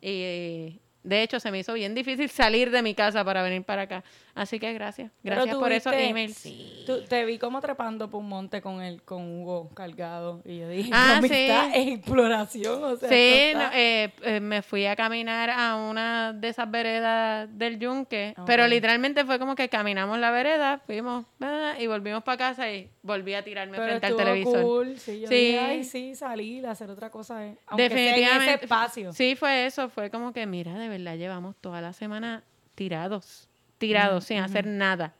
[0.00, 3.64] Y eh, de hecho se me hizo bien difícil salir de mi casa para venir
[3.64, 4.04] para acá.
[4.34, 5.12] Así que gracias.
[5.22, 6.86] Gracias por esos tuviste- emails.
[6.86, 10.68] Tú- te vi como trepando por un monte con el con Hugo cargado y yo
[10.70, 11.34] dije, Ah, "Mami, sí.
[11.34, 16.32] está en exploración, o sea, Sí, no, eh, eh, me fui a caminar a una
[16.32, 21.74] de esas veredas del Yunque, pero literalmente fue como que caminamos la vereda, fuimos ah,
[21.78, 24.62] y volvimos para casa y volví a tirarme pero frente al televisor.
[24.62, 25.34] cool, sí, yo Sí.
[25.34, 28.54] dije, ay, sí, salir, hacer otra cosa, eh, aunque sea en Definitivamente.
[28.54, 29.12] ese espacio.
[29.12, 33.50] Sí, fue eso, fue como que, mira, de verdad llevamos toda la semana tirados,
[33.82, 35.12] tirados, sin hacer nada.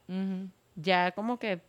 [0.77, 1.61] Ya como que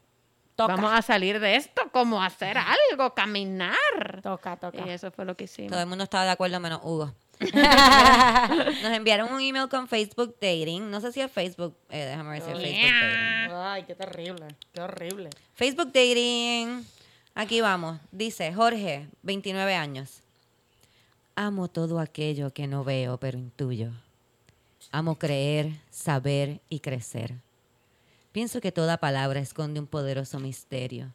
[0.55, 0.75] Toca.
[0.75, 4.21] vamos a salir de esto, como hacer algo, caminar.
[4.21, 4.85] Toca, toca.
[4.85, 5.71] Y eso fue lo que hicimos.
[5.71, 7.11] Todo el mundo estaba de acuerdo menos Hugo.
[8.83, 10.91] Nos enviaron un email con Facebook Dating.
[10.91, 11.75] No sé si es Facebook.
[11.89, 13.55] eh, déjame ver si es Facebook Dating.
[13.55, 15.29] Ay, qué terrible, qué horrible.
[15.55, 16.85] Facebook Dating.
[17.33, 17.99] Aquí vamos.
[18.11, 20.21] Dice Jorge, 29 años.
[21.35, 23.89] Amo todo aquello que no veo pero intuyo.
[24.95, 27.33] Amo creer, saber y crecer.
[28.31, 31.11] Pienso que toda palabra esconde un poderoso misterio,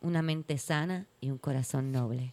[0.00, 2.32] una mente sana y un corazón noble.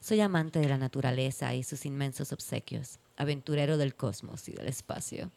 [0.00, 5.32] Soy amante de la naturaleza y sus inmensos obsequios, aventurero del cosmos y del espacio.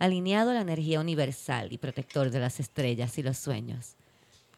[0.00, 3.94] Alineado a la energía universal y protector de las estrellas y los sueños.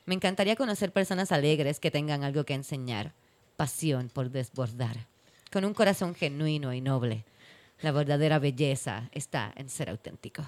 [0.07, 3.13] Me encantaría conocer personas alegres que tengan algo que enseñar,
[3.59, 4.97] pasión por desbordar,
[5.53, 7.27] con un corazón genuino y noble.
[7.81, 10.43] La verdadera belleza está en ser auténtico.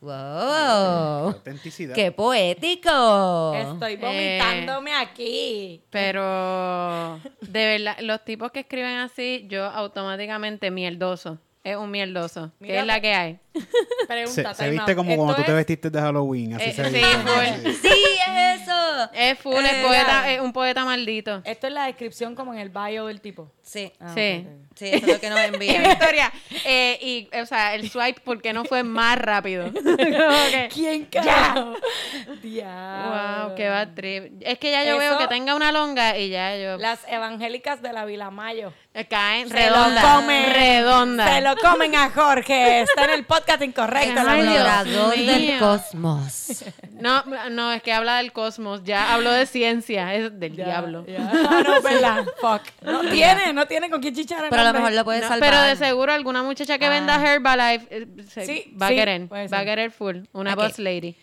[0.00, 0.12] Wow.
[0.12, 1.94] Autenticidad.
[1.94, 3.52] ¡Qué poético!
[3.54, 5.82] Estoy vomitándome aquí.
[5.90, 11.38] Pero de verdad, los tipos que escriben así, yo automáticamente mierdoso.
[11.62, 12.50] Es un mierdoso.
[12.62, 13.38] ¿Qué es la que hay?
[14.08, 16.54] Pregunta, Se, viste como ¿Esto cuando tú te es- vestiste de Halloween.
[16.54, 17.16] Así Eh, se sí, viste.
[17.18, 17.70] full.
[17.72, 17.78] Sí.
[17.82, 18.16] ¡Sí,
[19.12, 21.42] es full, es, Eh, poeta, es un poeta maldito.
[21.44, 23.50] Esto es la descripción como en el bio del tipo.
[23.62, 24.46] Sí, Ah, Sí.
[24.80, 25.82] eso es lo que nos Y envían.
[25.84, 26.32] Victoria,
[26.64, 29.70] eh, y, o sea, el swipe, ¿por qué no fue más rápido?
[30.50, 31.74] Que, ¿Quién carajo?
[32.42, 33.46] Diablo.
[33.48, 34.32] wow, qué bad trip.
[34.40, 36.76] Es que ya yo veo que tenga una longa y ya yo...
[36.78, 38.72] Las evangélicas de la Vilamayo.
[38.94, 40.02] eh, caen Se redonda.
[40.02, 40.52] lo comen.
[40.52, 41.34] Redonda.
[41.34, 42.80] Se lo comen a Jorge.
[42.82, 44.20] Está en el podcast incorrecto.
[44.22, 45.10] mío.
[45.10, 46.64] del cosmos.
[46.92, 48.79] No, no, es que habla del cosmos.
[48.84, 50.14] Ya habló de ciencia.
[50.14, 51.04] Es del Ya, diablo.
[51.06, 51.30] ya.
[51.32, 52.24] Ah, no, verdad.
[52.40, 52.62] Fuck.
[52.82, 55.50] No tiene, no tiene con quién chichar Pero a lo mejor lo puede No, salvar.
[55.50, 57.32] pero de seguro alguna muchacha que venda Ah.
[57.34, 59.32] Herbalife eh, se- Sí, va sí, a querer.
[59.32, 60.18] Va a querer full.
[60.32, 60.60] Una Ok.
[60.60, 61.14] boss lady.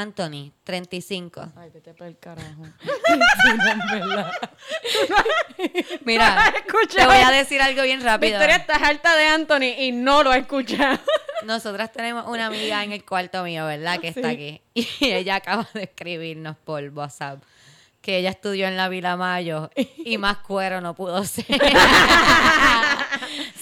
[0.00, 1.52] Anthony, 35.
[1.56, 2.66] Ay, vete para el carajo.
[6.04, 6.54] Mira,
[6.94, 8.38] te voy a decir algo bien rápido.
[8.38, 10.98] Victoria está harta de Anthony y no lo ha escuchado.
[11.44, 14.00] Nosotras tenemos una amiga en el cuarto mío, ¿verdad?
[14.00, 14.62] Que está aquí.
[14.74, 17.42] Y ella acaba de escribirnos por WhatsApp
[18.00, 21.46] que ella estudió en la Vila Mayo y más cuero no pudo ser.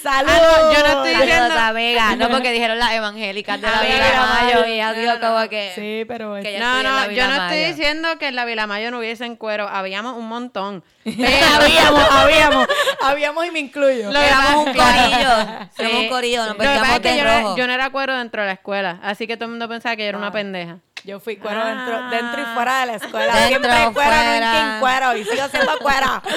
[0.06, 0.30] ¡Salud!
[0.30, 2.16] Ah, no, yo no estoy Saludos diciendo- a Vega.
[2.16, 4.72] No porque dijeron las evangélicas de la Vila Mayo Mayo.
[5.02, 5.72] y No, como que...
[5.74, 6.34] Sí, pero...
[6.40, 7.66] Que ella No, no, yo Vila no estoy Mayo.
[7.74, 9.68] diciendo que en la Vilamayo no hubiesen cuero.
[9.68, 10.84] Habíamos un montón.
[11.06, 12.66] habíamos, habíamos,
[13.02, 14.12] habíamos y me incluyo.
[14.12, 15.68] Lo Éramos un corillo.
[15.76, 15.82] Sí.
[15.82, 17.56] Éramos un corillo, nos Lo que pasa vestíamos es que de yo no, rojo.
[17.56, 19.00] yo no era cuero dentro de la escuela.
[19.02, 20.32] Así que todo el mundo pensaba que yo era una Ah.
[20.32, 20.78] pendeja.
[21.06, 21.68] Yo fui cuero Ah.
[21.68, 23.36] dentro, dentro y fuera de la escuela.
[23.36, 24.34] Dentro, Siempre cuero, fuera.
[24.34, 25.16] nunca en cuero.
[25.16, 26.22] Y sigo siendo cuero.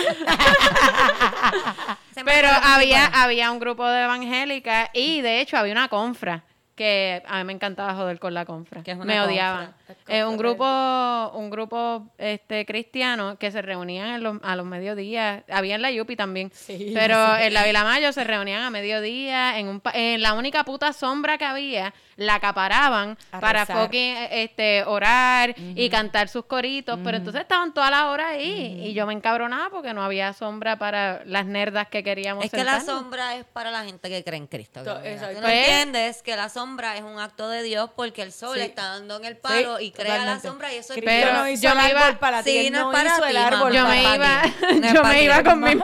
[2.25, 6.43] Pero había, había un grupo de evangélicas y de hecho había una confra
[6.75, 8.83] que a mí me encantaba joder con la confra.
[8.83, 9.31] ¿Qué es una me confra?
[9.33, 9.73] odiaban.
[10.07, 15.43] Eh, un grupo, un grupo este cristiano que se reunían en los- a los mediodías.
[15.51, 16.51] Había en la Yupi también.
[16.53, 19.59] Sí, pero en la Vilamayo se reunían a mediodía.
[19.59, 23.83] En, un, pa- en la única puta sombra que había, la acaparaban A para rezar.
[23.83, 26.99] fucking este, orar y cantar sus coritos.
[27.03, 28.81] Pero entonces estaban todas las horas ahí.
[28.85, 32.63] Y yo me encabronaba porque no había sombra para las nerdas que queríamos Es que
[32.63, 34.83] la sombra es para la gente que cree en Cristo.
[34.83, 35.23] To- no Pues-
[35.67, 38.61] entiendes que la sombra es un acto de Dios porque el sol Sí.
[38.63, 40.47] está dando en el palo Sí, y crea la totalmente.
[40.47, 42.69] sombra y eso es Pero no hizo yo el me iba- árbol para ti, Sí,
[42.69, 43.73] no es para hizo el ti, árbol mamá.
[43.73, 44.41] yo me iba.
[44.79, 45.75] No yo me iba con mi,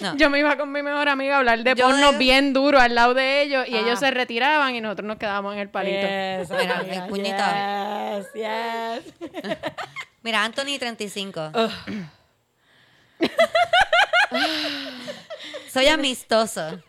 [0.00, 0.16] No.
[0.16, 2.80] yo me iba con mi mejor amiga a hablar de Yo porno de- bien duro
[2.80, 3.80] al lado de ellos y Ah.
[3.80, 6.06] ellos se retiraban y nosotros nos quedábamos en el palito.
[6.06, 7.36] Yes, Mira, amiga, el puñito.
[7.36, 9.32] Yes, yes.
[10.22, 11.50] Mira, Anthony 35.
[15.72, 16.80] Soy amistoso.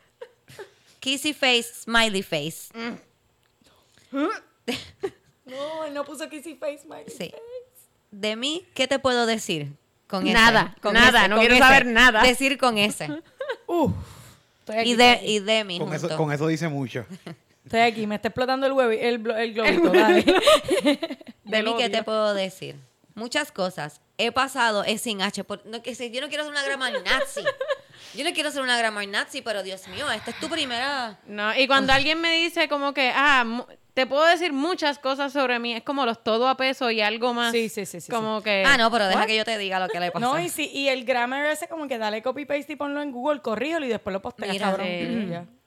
[0.99, 2.69] Kissy face, smiley face.
[5.45, 7.11] No, él no puso kissy face, Mike.
[7.11, 7.33] Sí.
[8.11, 9.73] De mí, ¿qué te puedo decir?
[10.07, 11.63] Con ese, Nada, con nada, ese, no con quiero ese.
[11.63, 12.21] saber nada.
[12.21, 13.05] Decir con ese.
[13.05, 16.07] Aquí, Y de, y de mí Con junto.
[16.07, 17.05] eso, con eso dice mucho.
[17.65, 20.23] Estoy aquí, me está explotando el huevo, el, el globito, dale.
[21.63, 22.75] Mí, ¿qué te puedo decir?
[23.15, 24.01] Muchas cosas.
[24.17, 25.43] He pasado, es sin H.
[25.43, 27.41] por- no, que sé, yo no quiero ser una grammar nazi.
[28.15, 31.19] Yo no quiero ser una grammar nazi, pero Dios mío, esta es tu primera...
[31.25, 35.59] No, y cuando alguien me dice como que, ah, te puedo decir muchas cosas sobre
[35.59, 37.51] mí, es como los todo a peso y algo más.
[37.51, 38.63] Sí, sí, sí, sí, Como que...
[38.65, 39.27] Ah, no, pero deja What?
[39.27, 40.25] que yo te diga lo que le pasó.
[40.25, 43.11] No, y, sí, y el grammar ese como que dale copy paste y ponlo en
[43.11, 45.49] Google, corrígelo y después lo posteas, Mira, cabrón.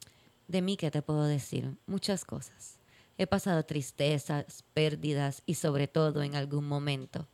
[0.48, 1.74] De mí, ¿qué te puedo decir?
[1.86, 2.78] Muchas cosas.
[3.18, 7.26] He pasado tristezas, pérdidas y sobre todo en algún momento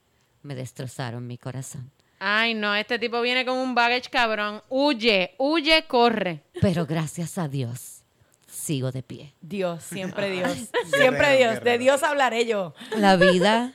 [0.43, 1.91] me destrozaron mi corazón.
[2.19, 4.63] Ay, no, este tipo viene con un baggage cabrón.
[4.69, 6.43] Huye, huye, corre.
[6.61, 8.03] Pero gracias a Dios,
[8.47, 9.35] sigo de pie.
[9.41, 10.71] Dios, siempre Dios.
[10.95, 11.63] Siempre Dios.
[11.65, 11.79] De.
[11.79, 12.75] Dios hablaré yo.
[12.97, 13.75] La vida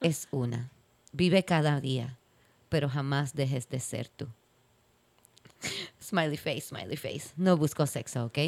[0.00, 0.70] es una.
[1.12, 2.18] Vive cada día,
[2.70, 4.26] pero jamás dejes de ser tú.
[6.02, 7.28] Smiley face, smiley face.
[7.36, 8.38] No busco sexo, ¿ok?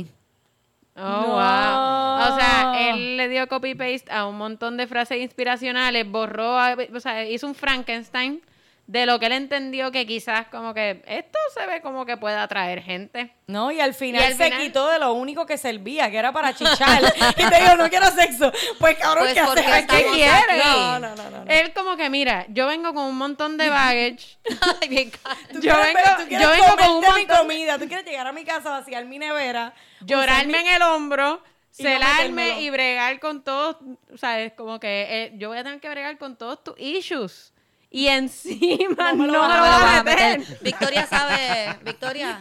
[0.96, 1.26] Oh, No.
[1.34, 2.32] wow.
[2.34, 6.76] O sea, él le dio copy paste a un montón de frases inspiracionales, borró, a-
[6.94, 8.40] o sea, hizo un Frankenstein
[8.86, 12.36] de lo que él entendió que quizás como que esto se ve como que puede
[12.36, 13.34] atraer gente.
[13.46, 16.18] No, y al final Y al se final- quitó de lo único que servía, que
[16.18, 17.00] era para chichar.
[17.38, 18.52] y te digo, no quiero sexo.
[18.78, 19.86] Pues cabrón, Pues ¿qué haces?
[19.88, 20.30] ¿Qué quiere?
[20.60, 20.68] aquí.
[20.68, 21.44] No, no, no, no.
[21.44, 21.50] no.
[21.50, 24.36] Él como que, mira, yo vengo con un montón de baggage.
[24.82, 25.10] Ay, bien
[25.52, 28.26] yo quieres vengo- quieres yo vengo con un comerte mi montón- comida, tú quieres llegar
[28.26, 31.42] a mi casa, vaciar mi nevera, llorarme en el hombro,
[31.78, 33.76] Y no celarme y bregar con todos,
[34.12, 36.74] o sea, es como que eh, yo voy a tener que bregar con todos tus
[36.78, 37.53] issues.
[37.96, 40.38] Y encima No lo vas a No me lo vas vas a a meter.
[40.40, 40.58] meter.
[40.62, 42.40] Victoria sabe, Victoria.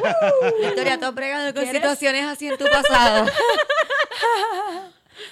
[0.62, 1.74] Victoria, tú has bregado con ¿Quieres?
[1.80, 3.24] situaciones así en tu pasado.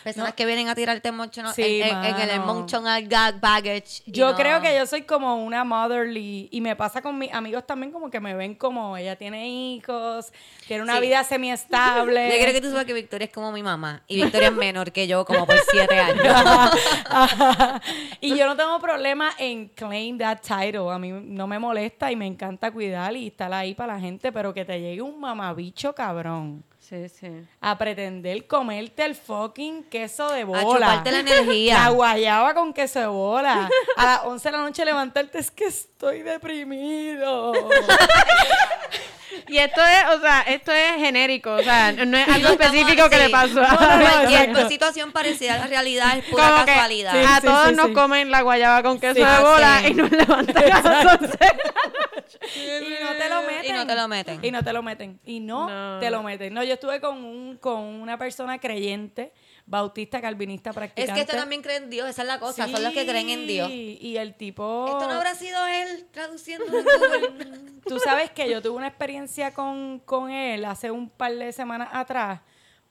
[0.05, 4.03] Personas que vienen a tirarte emotional, Sí, en, en- en el emotional gag baggage.
[4.07, 7.67] Yo no- creo que yo soy como una motherly y me pasa con mis amigos
[7.67, 10.33] también como que me ven como ella tiene hijos,
[10.67, 11.01] tiene una Sí.
[11.03, 12.29] vida semi-estable.
[12.37, 14.03] Yo creo que tú sabes que Victoria es como mi mamá.
[14.07, 16.25] Y Victoria es menor que yo, como por siete años.
[16.27, 17.81] Ajá.
[18.21, 20.91] y yo no tengo problema en claim that title.
[20.91, 24.33] A mí no me molesta y me encanta cuidar y estar ahí para la gente,
[24.33, 27.29] pero que te llegue un mamabicho cabrón Sí, sí.
[27.63, 30.63] a pretender comerte el fucking queso de A bola.
[30.63, 31.79] chuparte la energía.
[31.85, 33.71] La guayaba con queso de bola.
[33.97, 37.55] A las 11 de la noche levantarte es que estoy deprimido.
[39.49, 43.17] Y esto es, o sea, esto es genérico, o sea, no es algo específico que
[43.19, 43.55] le pasó.
[43.63, 47.13] No, no, no, Cualquier situación parecida a la realidad es pura Como que casualidad.
[47.13, 47.93] Sí, a sí, todos sí, nos sí.
[47.95, 49.87] comen la guayaba con queso Sí, de bola sí.
[49.89, 51.39] y nos levantan a las 11.
[52.57, 53.65] Y no te lo meten.
[53.71, 54.41] Y no te lo meten.
[54.45, 55.21] Y no te lo meten.
[55.25, 56.01] Y no, No.
[56.01, 56.55] te lo meten.
[56.55, 59.33] No, yo estuve con, un, con una persona creyente,
[59.67, 61.15] bautista, calvinista, Es practicante.
[61.15, 63.47] que este también cree en Dios, esa es la cosa, son los que creen en
[63.47, 63.71] Dios.
[63.71, 64.87] Y el tipo...
[64.89, 66.65] Esto no habrá sido él traduciendo.
[67.87, 71.89] Tú sabes que yo tuve una experiencia con, con él hace un par de semanas
[71.93, 72.41] atrás,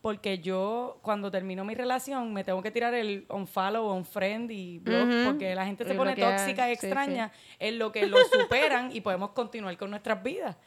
[0.02, 5.08] porque yo, cuando termino mi relación, me tengo que tirar el unfollow, unfriend y blog,
[5.26, 8.18] porque la gente se Y pone bloquear, tóxica y sí, extraña en lo que lo
[8.26, 10.58] superan y podemos continuar con nuestras vidas.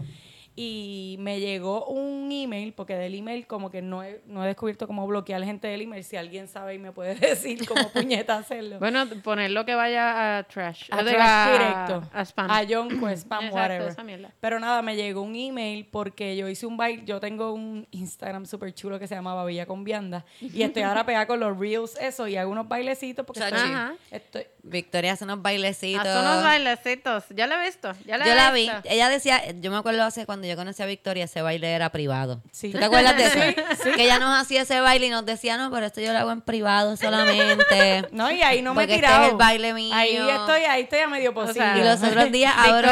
[0.56, 4.86] Y me llegó un email, porque del email como que no he, no he descubierto
[4.86, 6.04] cómo bloquear gente del email.
[6.04, 8.78] Si alguien sabe y me puede decir cómo puñeta hacerlo.
[8.78, 10.88] Bueno, ponerlo que vaya a trash.
[10.92, 12.08] A trash directo.
[12.12, 12.50] A spam.
[12.50, 12.62] A
[13.00, 13.88] pues, spam, Exacto, whatever.
[13.88, 14.32] esa mierda.
[14.40, 17.02] Pero nada, me llegó un email porque yo hice un baile.
[17.04, 20.24] Yo tengo un Instagram súper chulo que se llama Babilla con Vianda.
[20.40, 23.70] Y estoy ahora pegada con los reels, eso, y hago unos bailecitos porque estoy,
[24.10, 26.06] estoy- Victoria hace unos bailecitos.
[26.06, 27.24] Haz unos bailecitos.
[27.30, 27.92] Ya la he visto.
[28.06, 28.70] Ya la Yo he la vi.
[28.84, 32.40] Ella decía, yo me acuerdo hace cuando yo conocí a Victoria, ese baile era privado.
[32.50, 32.72] Sí.
[32.72, 33.74] ¿Tú te acuerdas de eso?
[33.84, 36.18] Sí, Que ella nos hacía ese baile y nos decía, no, pero esto yo lo
[36.18, 38.06] hago en privado solamente.
[38.12, 39.24] No, y ahí no me he Porque este tirado.
[39.24, 39.94] es el baile mío.
[39.94, 41.78] Ahí estoy, ahí estoy a medio sea, posible.
[41.78, 42.88] Y los otros días abro,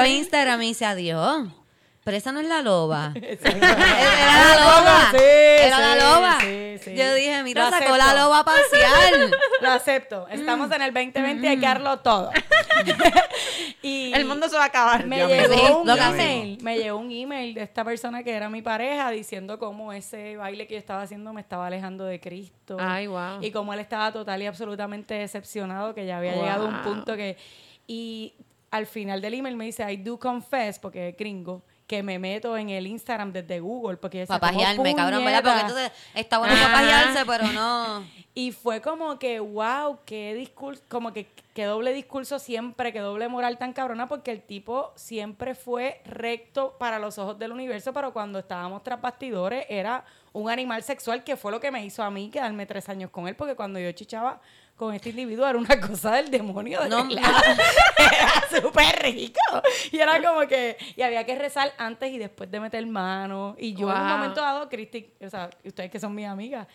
[0.00, 1.48] hace Instagram y dice, adiós.
[2.06, 3.12] Pero esa no es la loba.
[3.16, 5.10] Era la loba.
[5.10, 6.38] Sí, Era la loba.
[6.40, 6.94] sí, sí.
[6.94, 9.30] Yo dije, mira, Lo sacó la loba a pasear.
[9.60, 10.28] Lo acepto.
[10.28, 12.30] Estamos en el 2020 y hay que darlo todo.
[13.82, 15.04] y El mundo se va a acabar.
[15.04, 18.62] me Ya llegó un email, me llegó un email de esta persona que era mi
[18.62, 22.76] pareja diciendo cómo ese baile que yo estaba haciendo me estaba alejando de Cristo.
[22.78, 23.42] Ay, wow.
[23.42, 27.16] Y cómo él estaba total y absolutamente decepcionado, que ya había llegado a un punto
[27.16, 27.36] que...
[27.88, 28.34] Y
[28.70, 32.56] al final del email me dice, I do confess, porque es gringo, que me meto
[32.56, 35.42] en el Instagram desde Google, porque decía, Para "¿Cómo pajearme, cabrón, ¿verdad?
[35.42, 35.80] Porque puñeta?".
[35.82, 38.04] entonces está bueno pajearse, pero no.
[38.38, 43.28] Y fue como que, wow, qué discurso, como que qué doble discurso siempre, qué doble
[43.28, 48.12] moral tan cabrona, porque el tipo siempre fue recto para los ojos del universo, pero
[48.12, 52.10] cuando estábamos tras bastidores era un animal sexual, que fue lo que me hizo a
[52.10, 54.38] mí quedarme tres años con él, porque cuando yo chichaba
[54.76, 57.32] con este individuo era una cosa del demonio de No, verdad.
[57.98, 59.40] era súper rico.
[59.90, 63.56] Y era como que, y había que rezar antes y después de meter mano.
[63.58, 66.66] Y yo en un momento dado, Cristi, o sea, ustedes que son mis amigas,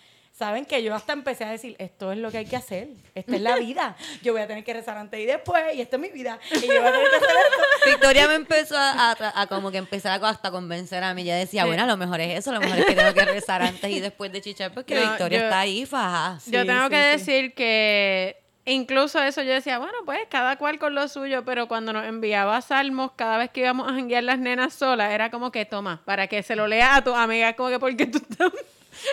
[0.41, 3.35] saben que yo hasta empecé a decir, esto es lo que hay que hacer, esta
[3.35, 3.95] es la vida.
[4.23, 6.39] Yo voy a tener que rezar antes y después, y esta es mi vida.
[6.51, 7.63] Y yo voy a tener que hacer esto.
[7.85, 11.21] Victoria me empezó a, a tra- a como que empezar a hasta convencer a mí.
[11.21, 13.25] Ella decía, bueno, a lo mejor es eso, a lo mejor es que tengo que
[13.25, 16.39] rezar antes y después de chichar, porque No, Victoria yo- está ahí, faja.
[16.47, 17.09] yo tengo sí, que sí.
[17.31, 21.93] decir que incluso eso yo decía, bueno, pues cada cual con lo suyo, pero cuando
[21.93, 25.65] nos enviaba salmos, cada vez que íbamos a janguear las nenas solas, era como que
[25.65, 28.51] toma, para que se lo lea a tu amiga, como que porque tú estás-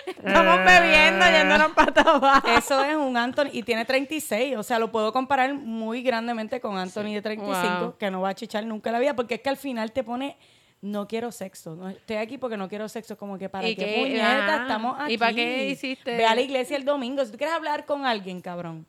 [0.07, 2.49] estamos bebiendo, yéndonos para abajo.
[2.49, 6.77] Eso es un Anthony, y tiene 36, o sea, lo puedo comparar muy grandemente con
[6.79, 7.97] Anthony de 35, Wow.
[7.99, 10.03] que no va a chichar nunca en la vida, porque es que al final te
[10.05, 10.37] pone...
[10.81, 11.75] No quiero sexo.
[11.75, 13.19] No, estoy aquí porque no quiero sexo.
[13.19, 14.01] Como que para ¿Y qué, qué?
[14.01, 14.63] puñeta Ajá.
[14.63, 15.15] estamos aquí.
[15.15, 16.17] ¿Y para qué hiciste?
[16.17, 17.25] Ve a la iglesia el domingo.
[17.25, 18.87] Si tú quieres hablar con alguien, cabrón.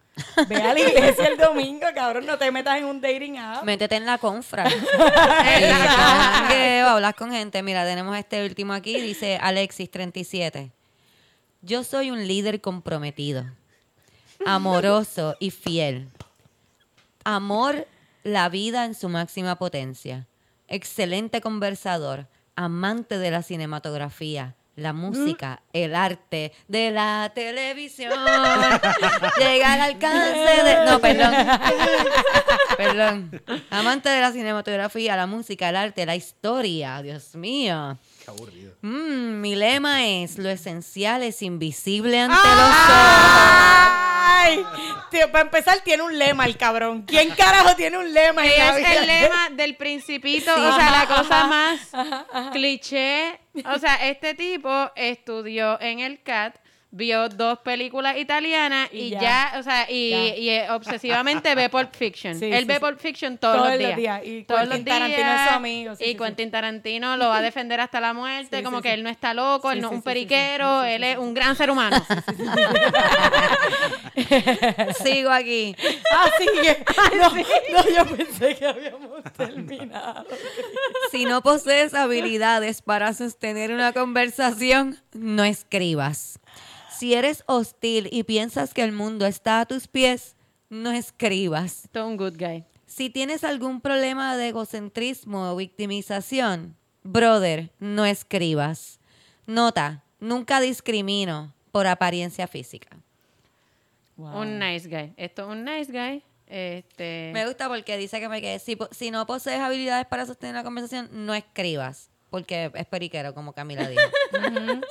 [0.48, 2.28] Ve a la iglesia el domingo, cabrón.
[2.28, 3.64] No te metas en un dating app.
[3.64, 4.66] Métete en la confra.
[6.50, 7.64] que hablas con gente.
[7.64, 10.72] Mira, tenemos este último aquí, dice Alexis 37.
[11.62, 13.44] Yo soy un líder comprometido,
[14.46, 16.10] amoroso y fiel.
[17.26, 17.86] Amor
[18.24, 20.26] la vida en su máxima potencia.
[20.70, 28.14] Excelente conversador, amante de la cinematografía, la música, el arte de la televisión.
[29.40, 30.86] Llega al alcance de...
[30.86, 31.34] No, perdón.
[32.78, 33.42] Perdón.
[33.72, 37.02] Amante de la cinematografía, la música, el arte, la historia.
[37.02, 37.98] Dios mío.
[38.24, 38.74] Qué aburrido.
[38.82, 44.09] Mm, mi lema es, lo esencial es invisible ante los ojos.
[44.32, 44.66] ¡Ay!
[45.12, 47.04] Tío, para empezar, tiene un lema el cabrón.
[47.04, 48.94] ¿Quién carajo tiene un lema en la Es vida?
[48.94, 51.80] el lema del principito, o sea, la cosa más
[52.52, 53.40] cliché.
[53.74, 56.56] O sea, este tipo estudió en el CAT
[56.92, 59.20] vio dos películas italianas y, Y ya.
[59.22, 59.54] ya.
[59.60, 60.12] o sea, y,
[60.50, 62.34] eh, obsesivamente ve Pulp Fiction.
[62.40, 62.80] Sí, Él sí, ve sí.
[62.80, 63.96] Pulp Fiction todos, Todos los días.
[63.98, 64.22] días.
[64.26, 64.98] Y todos Quentin los días.
[65.00, 66.16] Tarantino es su amigo, y.
[66.16, 69.72] Quentin Tarantino lo va a defender hasta la muerte, como que él no está loco,
[69.72, 72.04] él no es un periquero, él es un gran ser humano.
[75.04, 75.76] Sigo aquí.
[76.12, 76.86] Ah, sí, que-
[77.18, 80.26] no, no, yo pensé que habíamos terminado.
[81.12, 86.40] Si no posees habilidades para sostener una conversación, no escribas.
[87.00, 90.36] Si eres hostil y piensas que el mundo está a tus pies,
[90.70, 91.86] no escribas.
[91.86, 92.66] Esto es un good guy.
[92.88, 99.00] Si tienes algún problema de egocentrismo o victimización, brother, no escribas.
[99.48, 102.98] Nota, nunca discrimino por apariencia física.
[104.18, 105.14] Un nice guy.
[105.16, 106.22] Esto es un nice guy.
[106.48, 108.60] Este, Me gusta porque dice que me quede.
[108.60, 112.10] Si, si no posees habilidades para sostener una conversación, no escribas.
[112.30, 114.02] Porque es periquero, como Camila dijo.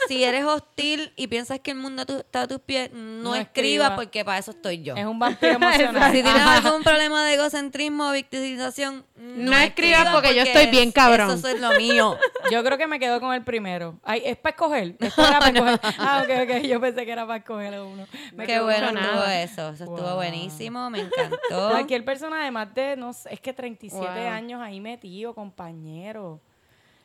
[0.09, 2.99] si eres hostil y piensas que el mundo tu- está a tus pies, no,
[3.31, 3.47] No escribas
[3.91, 3.97] escriba.
[3.97, 4.97] porque para eso estoy yo.
[4.97, 6.13] Es un vampiro emocional.
[6.13, 10.91] Si tienes algún problema de egocentrismo o victimización, no, No escribas porque yo estoy bien
[10.91, 11.31] cabrón.
[11.31, 12.17] Eso es lo mío.
[12.51, 13.99] Yo creo que me quedo con el primero.
[14.03, 14.97] Ay, es para escoger.
[15.01, 15.79] Es para escoger.
[15.99, 16.63] Ah, ok, ok.
[16.63, 18.07] Yo pensé que era para escoger a uno.
[18.33, 19.69] Me Qué bueno estuvo eso.
[19.71, 21.37] Eso estuvo buenísimo, me encantó.
[21.71, 24.29] Cualquier persona, además de, no sé, es que 37 Wow.
[24.29, 26.41] años ahí metido, compañero.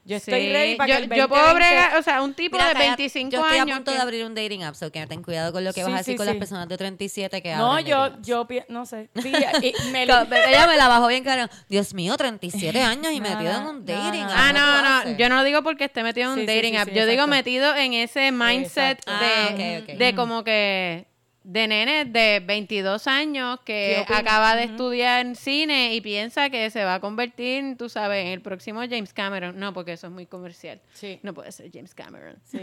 [0.05, 0.31] Yo sí.
[0.31, 2.67] estoy ready para yo, que el yo puedo 2020 bregar, o sea, un tipo Mira,
[2.67, 3.71] de calla, 25 yo estoy años.
[3.71, 5.79] a punto que- de abrir un dating app, so que ten cuidado con lo que
[5.79, 6.31] Sí, vas a decir sí, con sí.
[6.33, 9.09] las personas de 37 que No, yo, yo, no sé.
[9.21, 11.47] Sí, y me Ella me la bajó bien caro.
[11.69, 14.27] Dios mío, 37 años y No, metido en no, un no, dating no.
[14.29, 14.35] app.
[14.37, 14.59] Ah, ¿Cómo
[15.05, 16.77] no, no, yo no lo digo porque esté metido en un Sí, sí, dating sí,
[16.77, 16.89] app.
[16.89, 17.27] sí, yo digo exacto.
[17.31, 19.11] metido en ese mindset Exacto.
[19.11, 19.97] de, Ah, ok, ok.
[19.97, 21.05] de como que
[21.43, 26.83] de nene de 22 años ¿Qué que acaba de estudiar cine y piensa que se
[26.85, 29.59] va a convertir, tú sabes, en el próximo James Cameron.
[29.59, 30.79] No, porque eso es muy comercial.
[30.93, 31.19] Sí.
[31.21, 32.37] No puede ser James Cameron.
[32.45, 32.59] Sí.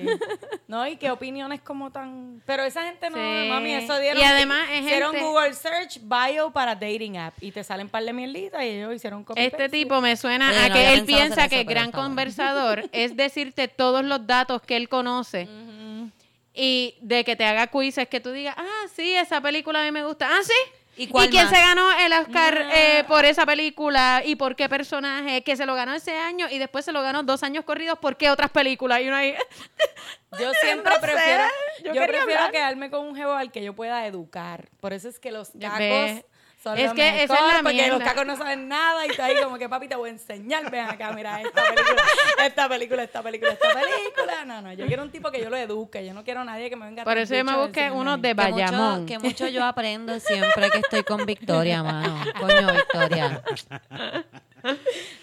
[0.66, 2.42] No, y qué opiniones como tan...
[2.46, 3.48] Pero esa gente no, Sí.
[3.48, 4.22] mami, eso dieron...
[4.22, 7.90] Y además es Hicieron gente- Google Search bio para dating app y te salen un
[7.90, 9.68] par de mierditas y ellos hicieron copy Este paste.
[9.70, 13.16] tipo me suena Sí, a no que él piensa que eso, pero gran conversador es
[13.16, 15.48] decirte todos los datos que él conoce.
[16.52, 19.92] Y de que te haga quizzes que tú digas, ah, sí, esa película a mí
[19.92, 20.28] me gusta.
[20.30, 20.52] Ah, sí.
[20.96, 21.54] ¿Y cuál quién más?
[21.54, 24.22] se ganó el Oscar eh, por esa película?
[24.24, 25.42] ¿Y por qué personaje?
[25.42, 27.98] Que se lo ganó ese año y después se lo ganó dos años corridos.
[27.98, 29.00] ¿Por qué otras películas?
[29.00, 29.34] Y uno ahí,
[30.38, 31.44] Yo siempre No sé, prefiero,
[31.84, 32.50] yo prefiero hablar.
[32.50, 34.68] quedarme con un jevo al que yo pueda educar.
[34.80, 36.24] Por eso es que los ves.
[36.62, 37.98] Son Es lo que esa es la porque mierda.
[37.98, 40.70] los cacos no saben nada y está ahí como que papi te voy a enseñar,
[40.70, 42.02] ven acá, mira esta película,
[42.46, 44.44] esta película, esta película, esta película.
[44.44, 46.68] No, no, yo quiero un tipo que yo lo eduque, yo no quiero a nadie
[46.70, 47.96] que me venga a Por eso yo me busqué mí.
[48.22, 49.06] de Que mucho, Bayamón.
[49.06, 52.20] que mucho yo aprendo siempre que estoy con Victoria, mano.
[52.38, 53.42] Coño, Victoria.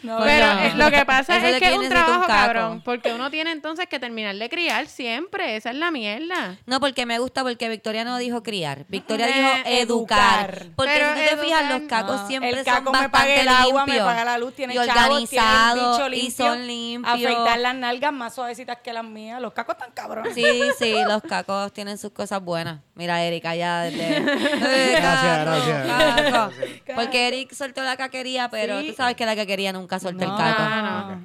[0.04, 2.82] No, Pero eh, lo que pasa Eso es que es un trabajo cabrón.
[2.84, 5.56] Porque uno tiene entonces que terminar de criar siempre.
[5.56, 6.58] Esa es la mierda.
[6.66, 8.86] No, porque me gusta porque Victoria no dijo criar.
[8.88, 9.50] Victoria Eh, dijo
[9.82, 10.50] educar.
[10.52, 10.66] educar.
[10.76, 12.28] Porque Pero si tú te fijas, los cacos no.
[12.28, 14.78] siempre el son caco me bastante paga el agua, me paga la luz, tiene y
[14.78, 17.14] organizados y son limpios.
[17.16, 19.42] Afeitar las nalgas más suavecitas que las mías.
[19.42, 20.34] Los cacos están cabrones.
[20.34, 22.80] Sí, sí, los cacos tienen sus cosas buenas.
[22.96, 24.20] Mira, Erika ya desde...
[24.98, 26.52] Gracias, gracias.
[26.96, 28.88] Porque Eric soltó la caquería, pero Sí.
[28.90, 30.64] tú sabes que la caquería nunca soltó el No, caco.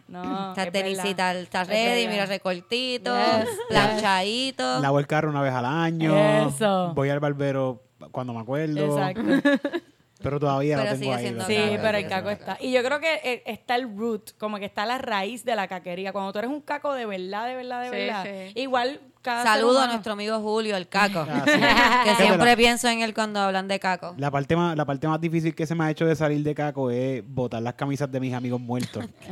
[0.08, 0.48] no, no.
[0.50, 2.10] Está es tenisita, está Es ready, verdad.
[2.12, 4.80] mira recortito, Yes, planchadito.
[4.80, 6.48] Lavo el carro una vez al año.
[6.48, 6.92] Eso.
[6.94, 8.84] Voy al barbero cuando me acuerdo.
[8.98, 9.22] Exacto.
[10.22, 11.30] Pero todavía Pero lo tengo ahí.
[11.30, 12.56] lo Sí, pero el caco está.
[12.60, 15.68] Y yo creo que eh, está el root, como que está la raíz de la
[15.68, 16.12] caquería.
[16.12, 18.24] Cuando tú eres un caco de verdad, de verdad, de Sí, verdad.
[18.24, 18.52] sí.
[18.60, 21.20] Igual cada Saludo a humano- nuestro amigo Julio, el caco.
[21.30, 22.08] Ah, sí.
[22.10, 24.14] que siempre pienso en él cuando hablan de caco.
[24.18, 26.54] La parte, más, la parte más difícil que se me ha hecho de salir de
[26.54, 29.04] caco es botar las camisas de mis amigos muertos.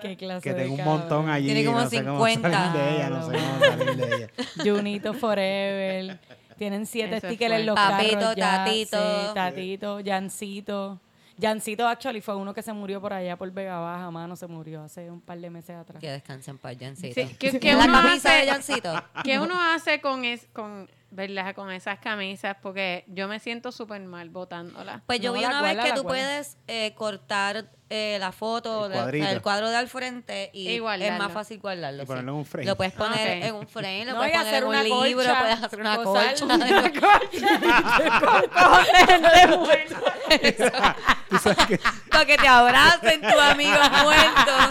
[0.00, 0.98] Qué clase que de tengo un cabrón.
[1.00, 1.46] montón allí.
[1.46, 2.50] Tiene como no sé cómo 50.
[2.50, 4.28] salir de ella, no sé cómo salir de ella.
[4.76, 6.18] Junito Forever.
[6.58, 8.64] Tienen siete Eso es stickers en los carros Papito, ya.
[8.64, 8.98] tatito.
[8.98, 11.00] Sí, tatito, Jancito.
[11.40, 14.82] Jancito, actually, fue uno que se murió por allá por Vega Baja, mano, se murió
[14.82, 16.00] hace un par de meses atrás.
[16.00, 17.14] Que descansen para Jancito.
[17.14, 18.92] Sí, que la uno camisa hace- de Jancito.
[19.24, 21.54] ¿Qué uno hace con, es, con, ¿verdad?
[21.54, 22.56] con esas camisas?
[22.62, 25.02] Porque yo me siento súper mal botándolas.
[25.06, 29.14] Pues yo No, vi una vez que tú puedes eh, cortar eh, la foto, El
[29.14, 32.02] el cuadro de al frente y Y es más fácil guardarlo.
[32.02, 32.06] Y sí.
[32.06, 32.66] ponerlo en un frame.
[32.66, 33.44] Lo puedes poner Ok.
[33.44, 35.80] en un frame, lo No, puedes poner hacer en un una libro, colcha, puedes hacer
[35.80, 36.44] una colcha.
[36.44, 36.58] una
[41.28, 41.80] Tú sabes que
[42.10, 44.70] Para que te abracen tus amigos muertos.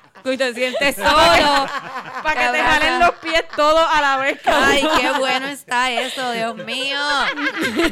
[0.22, 1.66] Tú te sientes solo.
[2.22, 4.38] Para que te jalen los pies es todo a la vez.
[4.44, 6.98] Ay, qué bueno está eso, Dios mío.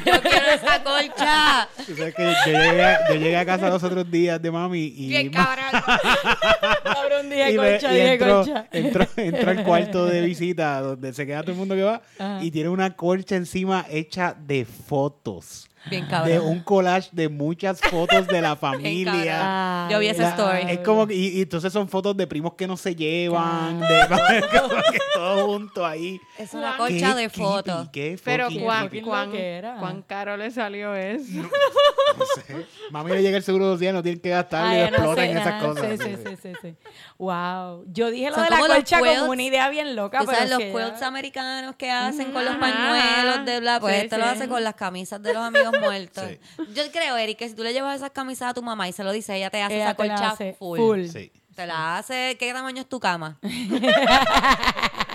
[0.05, 1.69] Yo quiero esa colcha.
[1.87, 4.93] Tú sabes que yo llegué, a, yo llegué a casa los otros días de mami
[4.97, 5.65] y, Bien cabrón.
[6.85, 8.67] Cabrón, dije y y dije entró, concha.
[8.73, 12.39] entró, entró al cuarto de visita donde se queda todo el mundo que va Ajá.
[12.43, 15.69] y tiene una colcha encima hecha de fotos.
[15.89, 18.57] Bien De un collage de muchas fotos de la
[19.03, 19.89] familia.
[19.91, 20.63] Yo vi esa La- story.
[20.73, 23.87] Es como que- y, y entonces son fotos de primos que no se llevan, de
[24.61, 26.21] como que todo junto ahí.
[26.39, 27.89] Es una colcha de fotos.
[27.91, 31.43] qué Pero cuán, cuán, caro le salió eso.
[31.43, 32.67] No sé.
[32.91, 35.31] Mami le llega el seguro social, no tienen que gastarle y Ay, no explotan sé,
[35.33, 35.69] esas nada.
[35.69, 35.87] cosas.
[35.91, 36.75] Sí, sí, sí, sí, sí.
[37.19, 37.85] Wow.
[37.89, 39.19] Yo dije lo Son de la colcha quilts.
[39.21, 43.45] como una idea bien loca, pero sabes los quilts americanos que hacen con los pañuelos
[43.45, 46.25] de bla, pues Sí, este lo hace con las camisas de los amigos muertos.
[46.29, 46.39] Sí.
[46.75, 49.05] Yo creo, Eric, que si tú le llevas esas camisas a tu mamá y se
[49.05, 50.79] lo dices, ella te hace Ella esa colcha full.
[50.79, 51.05] full.
[51.07, 51.33] Sí.
[51.55, 53.39] Te la hace, ¿qué tamaño es tu cama?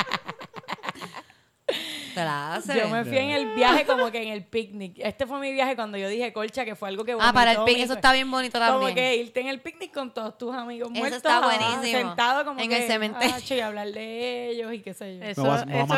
[2.13, 2.77] te la hace.
[2.77, 4.95] Yo me fui en el viaje como que en el picnic.
[4.99, 7.57] Este fue mi viaje cuando yo dije colcha, que fue algo que Ah, para el
[7.63, 8.81] picnic, eso está bien bonito también.
[8.81, 11.17] Como que irte en el picnic con todos tus amigos Eso muertos.
[11.17, 11.99] está ah, buenísimo.
[12.09, 13.35] Sentado como En que, el cementerio.
[13.35, 15.23] ah, y hablar de ellos y qué sé yo.
[15.23, 15.95] Eso, eso- eso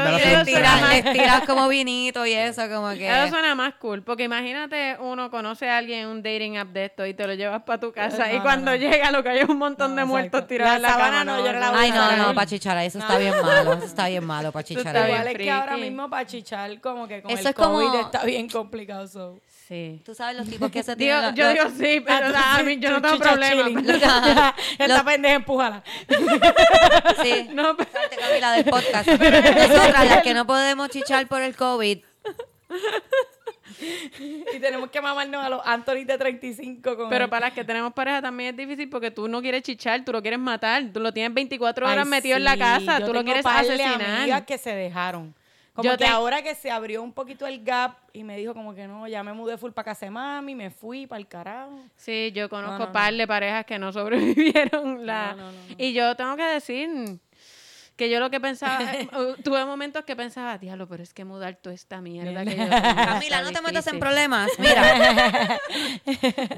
[0.90, 3.08] Les tiras, como vinito y eso, como que...
[3.10, 6.86] Eso suena más cool, porque imagínate uno conoce a alguien en un dating app de
[6.86, 8.78] esto y te lo llevas para tu casa No, y cuando no.
[8.78, 10.48] llega lo que hay es un montón No, de muertos exacto.
[10.48, 11.26] tirados La en la sábana cama.
[11.38, 13.74] no, yo no la voy Ay, a no, no, para chichar, eso está bien malo,
[13.74, 14.88] eso está bien malo, para chichar.
[14.96, 15.82] está Igual es que ahora freaky.
[16.06, 19.08] Mismo para chichar como que con Eso el es como- COVID está bien complicado.
[19.08, 19.40] So.
[19.68, 20.00] Sí.
[20.06, 21.36] Tú sabes los tipos que se Digo, tienen...
[21.36, 23.82] yo los- digo sí, pero o sea, a mí yo no tengo problema.
[24.72, 25.84] Esta Los- pendeja, empújala.
[27.24, 27.48] Sí.
[27.52, 29.08] No, pero- Salte, Camila, del podcast.
[29.08, 32.00] Nosotras, las que no podemos chichar por el COVID,
[34.54, 37.64] Y tenemos que mamarnos a los Anthony de 35 con Pero el- para las que
[37.64, 41.00] tenemos pareja también es difícil porque tú no quieres chichar, tú lo quieres matar, tú
[41.00, 43.44] lo tienes 24 horas Ay, metido en la sí, casa, yo tú lo tengo quieres
[43.44, 44.46] par de asesinar.
[44.46, 45.36] que se dejaron.
[45.76, 48.54] Como Yo que te- ahora que se abrió un poquito el gap y me dijo
[48.54, 51.28] como que no, ya me mudé full para casa de mami, me fui para el
[51.28, 51.78] carajo.
[51.98, 55.58] Sí, yo conozco No, no, par de parejas que no sobrevivieron la No, no, no,
[55.70, 55.76] no.
[55.78, 57.20] y yo tengo que decir
[57.98, 61.26] que yo lo que pensaba, eh, uh, tuve momentos que pensaba, diablo, pero es que
[61.26, 64.00] mudar toda esta mierda que yo Camila, no te metas en difícil".
[64.00, 64.52] problemas.
[64.60, 65.60] Mira,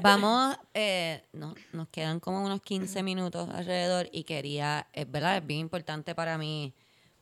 [0.00, 5.46] vamos, eh, no, nos quedan como unos 15 minutos alrededor y quería, es verdad, es
[5.46, 6.72] bien importante para mí,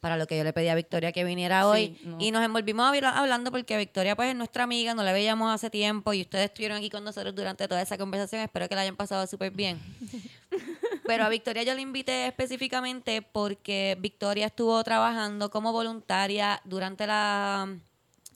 [0.01, 1.99] para lo que yo le pedí a Victoria que viniera hoy.
[2.05, 2.17] no.
[2.21, 5.71] Y nos envolvimos habla- hablando porque Victoria pues es nuestra amiga, no la veíamos hace
[5.71, 8.43] tiempo y ustedes estuvieron aquí con nosotros durante toda esa conversación.
[8.43, 9.81] Espero que la hayan pasado súper bien.
[11.07, 17.69] Pero a Victoria yo la invité específicamente porque Victoria estuvo trabajando como voluntaria durante la-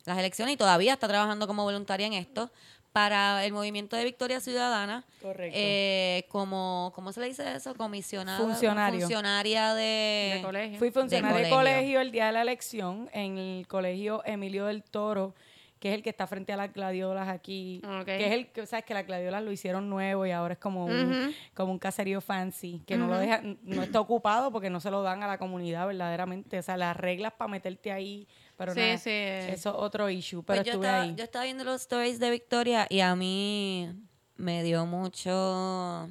[0.07, 2.51] las elecciones y todavía está trabajando como voluntaria en esto
[2.93, 5.05] para el movimiento de Victoria Ciudadana.
[5.23, 5.57] Correcto.
[5.59, 7.75] Eh, como, ¿cómo se le dice eso?
[7.75, 8.39] Comisionada.
[8.39, 9.01] Funcionario.
[9.01, 10.33] Funcionaria de...
[10.37, 10.79] de colegio.
[10.79, 11.77] Fui funcionaria de de colegio.
[11.77, 12.01] colegio.
[12.01, 15.35] el día de la elección en el colegio Emilio del Toro,
[15.79, 17.81] que es el que está frente a las gladiolas aquí.
[17.85, 18.05] Ok.
[18.05, 20.85] Que es el que, sabes que las gladiolas lo hicieron nuevo y ahora es como
[20.85, 24.91] un, como un caserío fancy, que no lo deja, no está ocupado porque no se
[24.91, 26.59] lo dan a la comunidad verdaderamente.
[26.59, 28.29] O sea, las reglas para meterte ahí,
[28.61, 29.11] pero Sí, nada, sí.
[29.11, 30.43] eso es otro issue.
[30.43, 31.15] Pues Pero yo, estuve estaba, ahí.
[31.17, 33.89] yo estaba viendo los stories de Victoria y a mí
[34.37, 36.11] me dio mucho,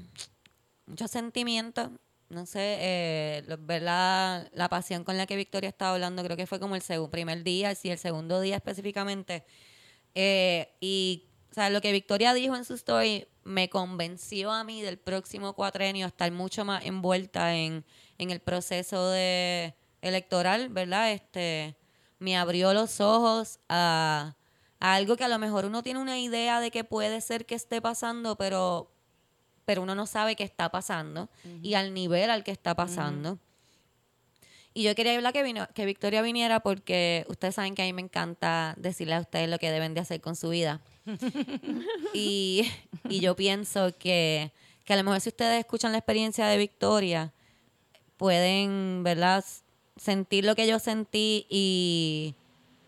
[0.88, 1.92] mucho sentimiento.
[2.30, 6.48] No sé, eh, ver la, la pasión con la que Victoria estaba hablando, creo que
[6.48, 6.82] fue como el
[7.12, 9.46] primer día, sí, el segundo día específicamente.
[10.16, 14.82] Eh, y o sea, lo que Victoria dijo en su story me convenció a mí
[14.82, 17.86] del próximo cuatrenio a estar mucho más envuelta en,
[18.18, 21.12] en el proceso de electoral, ¿verdad?
[21.12, 21.76] Este
[22.20, 24.36] me abrió los ojos a,
[24.80, 27.56] a algo que a lo mejor uno tiene una idea de que puede ser que
[27.56, 28.92] esté pasando, pero,
[29.66, 31.30] pero uno no sabe que está pasando
[31.62, 33.40] y al nivel al que está pasando.
[34.74, 37.94] Y yo quería hablar que, vino, que Victoria viniera porque ustedes saben que a mí
[37.94, 40.80] me encanta decirle a ustedes lo que deben de hacer con su vida.
[42.14, 42.70] y,
[43.10, 44.54] y yo pienso que,
[44.86, 47.34] que a lo mejor si ustedes escuchan la experiencia de Victoria,
[48.16, 49.44] pueden, ¿verdad?
[50.00, 52.36] Sentir lo que yo sentí y,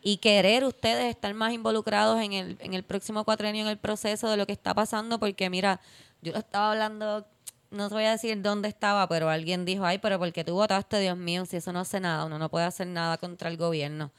[0.02, 4.30] y querer ustedes estar más involucrados en el, en el próximo cuatrenio, en el proceso
[4.30, 5.82] de lo que está pasando, porque mira,
[6.22, 7.28] yo lo estaba hablando,
[7.70, 11.00] no te voy a decir dónde estaba, pero alguien dijo, ay, pero porque tú votaste,
[11.00, 14.12] Dios mío, si eso no hace nada, uno no puede hacer nada contra el gobierno.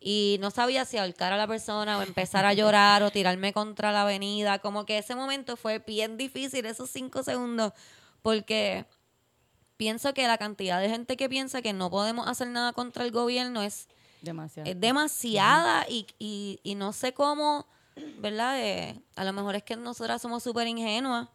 [0.00, 3.92] Y no sabía si ahorcar a la persona o empezar a llorar o tirarme contra
[3.92, 4.58] la avenida.
[4.58, 7.74] Como que ese momento fue bien difícil, esos cinco segundos,
[8.22, 8.86] porque
[9.80, 13.12] pienso que la cantidad de gente que piensa que no podemos hacer nada contra el
[13.12, 13.88] gobierno es,
[14.20, 14.68] Demasiado.
[14.68, 17.66] es demasiada y, y, y no sé cómo,
[18.18, 18.60] ¿verdad?
[18.60, 21.28] Eh, a lo mejor es que nosotras somos súper ingenuas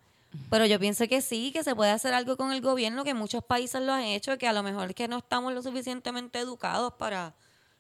[0.52, 3.44] Pero yo pienso que sí, que se puede hacer algo con el gobierno, que muchos
[3.44, 6.94] países lo han hecho, que a lo mejor es que no estamos lo suficientemente educados
[7.00, 7.34] para,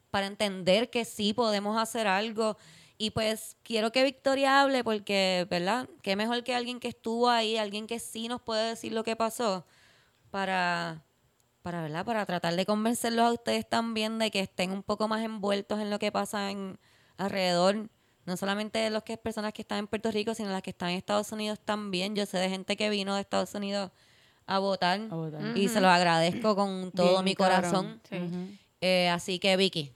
[0.09, 2.57] para entender que sí podemos hacer algo.
[2.97, 5.88] Y pues quiero que Victoria hable porque, ¿verdad?
[6.01, 9.16] Qué mejor que alguien que estuvo ahí, alguien que sí nos puede decir lo que
[9.16, 9.63] pasó
[10.36, 11.01] para,
[11.61, 12.03] para, ¿verdad?
[12.03, 15.89] Para tratar de convencerlos a ustedes también de que estén un poco más envueltos en
[15.89, 16.77] lo que pasa en
[17.15, 17.89] alrededor,
[18.25, 20.89] no solamente de los que personas que están en Puerto Rico, sino las que están
[20.89, 22.17] en Estados Unidos también.
[22.17, 23.91] Yo sé de gente que vino de Estados Unidos
[24.45, 25.57] a votar, A votar.
[25.57, 28.01] y se los agradezco con todo Bien, mi corazón.
[28.09, 28.59] Sí.
[28.81, 29.93] Eh, así que Vicky,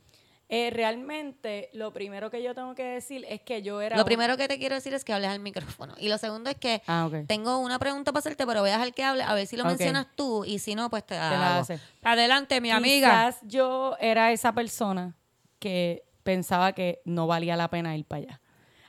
[0.51, 3.95] Eh, realmente, lo primero que yo tengo que decir es que yo era...
[3.95, 5.93] lo primero que te quiero decir es que hables al micrófono.
[5.99, 7.27] Y lo segundo es que Ah, ok.
[7.27, 9.65] tengo una pregunta para hacerte, pero voy a dejar que hable, a ver si lo
[9.65, 11.67] mencionas tú, y si no, pues te, Te la hago.
[12.03, 13.09] Adelante, mi amiga.
[13.27, 15.15] Quizás yo era esa persona
[15.59, 18.41] que pensaba que no valía la pena ir para allá.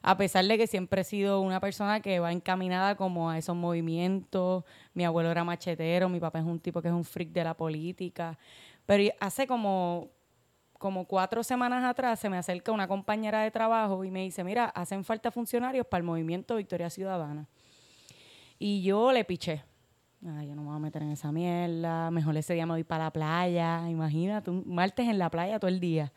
[0.03, 3.55] A pesar de que siempre he sido una persona que va encaminada como a esos
[3.55, 4.65] movimientos.
[4.95, 7.55] Mi abuelo era machetero, mi papá es un tipo que es un freak de la
[7.55, 8.39] política.
[8.87, 10.09] Pero hace como,
[10.81, 14.65] como cuatro semanas atrás se me acerca una compañera de trabajo y me dice, mira,
[14.65, 17.47] hacen falta funcionarios para el movimiento Victoria Ciudadana.
[18.59, 19.63] Y yo le piché.
[20.27, 22.11] Ay, yo no me voy a meter en esa mierda.
[22.11, 23.91] Mejor ese día me voy para la playa.
[23.91, 26.15] Imagínate, un martes en la playa todo el día.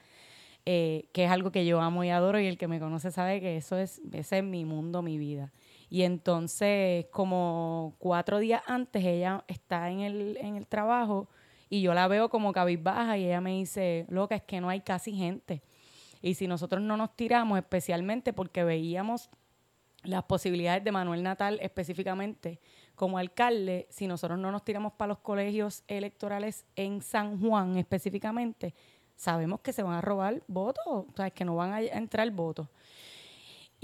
[0.66, 3.42] Eh, que es algo que yo amo y adoro y el que me conoce sabe
[3.42, 5.52] que eso es, ese es mi mundo, mi vida.
[5.90, 11.28] Y entonces, como cuatro días antes, ella está en el, en el trabajo
[11.74, 14.82] y yo la veo como cabizbaja y ella me dice, loca, es que no hay
[14.82, 15.64] casi gente.
[16.22, 19.32] Y si nosotros no nos tiramos, especialmente porque veíamos
[20.04, 22.60] las posibilidades de Manuel Natal específicamente
[22.94, 28.76] como alcalde, si nosotros no nos tiramos para los colegios electorales en San Juan específicamente,
[29.16, 32.30] sabemos que se van a robar votos, o sea, que no van a a entrar
[32.30, 32.68] votos.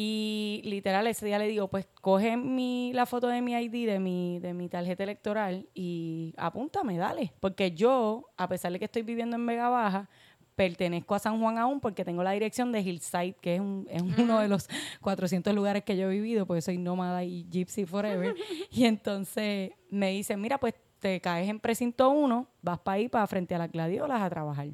[0.01, 3.99] Y literal ese día le digo, pues coge mi, la foto de mi ID, de
[3.99, 7.33] mi, de mi tarjeta electoral y apúntame, dale.
[7.41, 10.07] Porque yo, a pesar de que estoy viviendo en Vega Baja,
[10.55, 14.01] pertenezco a San Juan aún porque tengo la dirección de Hillside, que es, un- es
[14.01, 14.69] uno de los
[15.01, 18.33] 400 lugares que yo he vivido, porque soy nómada y gypsy forever.
[18.71, 23.27] y entonces me dicen, mira, pues te caes en precinto 1, vas para ahí, para
[23.27, 24.67] frente a las gladiolas a trabajar.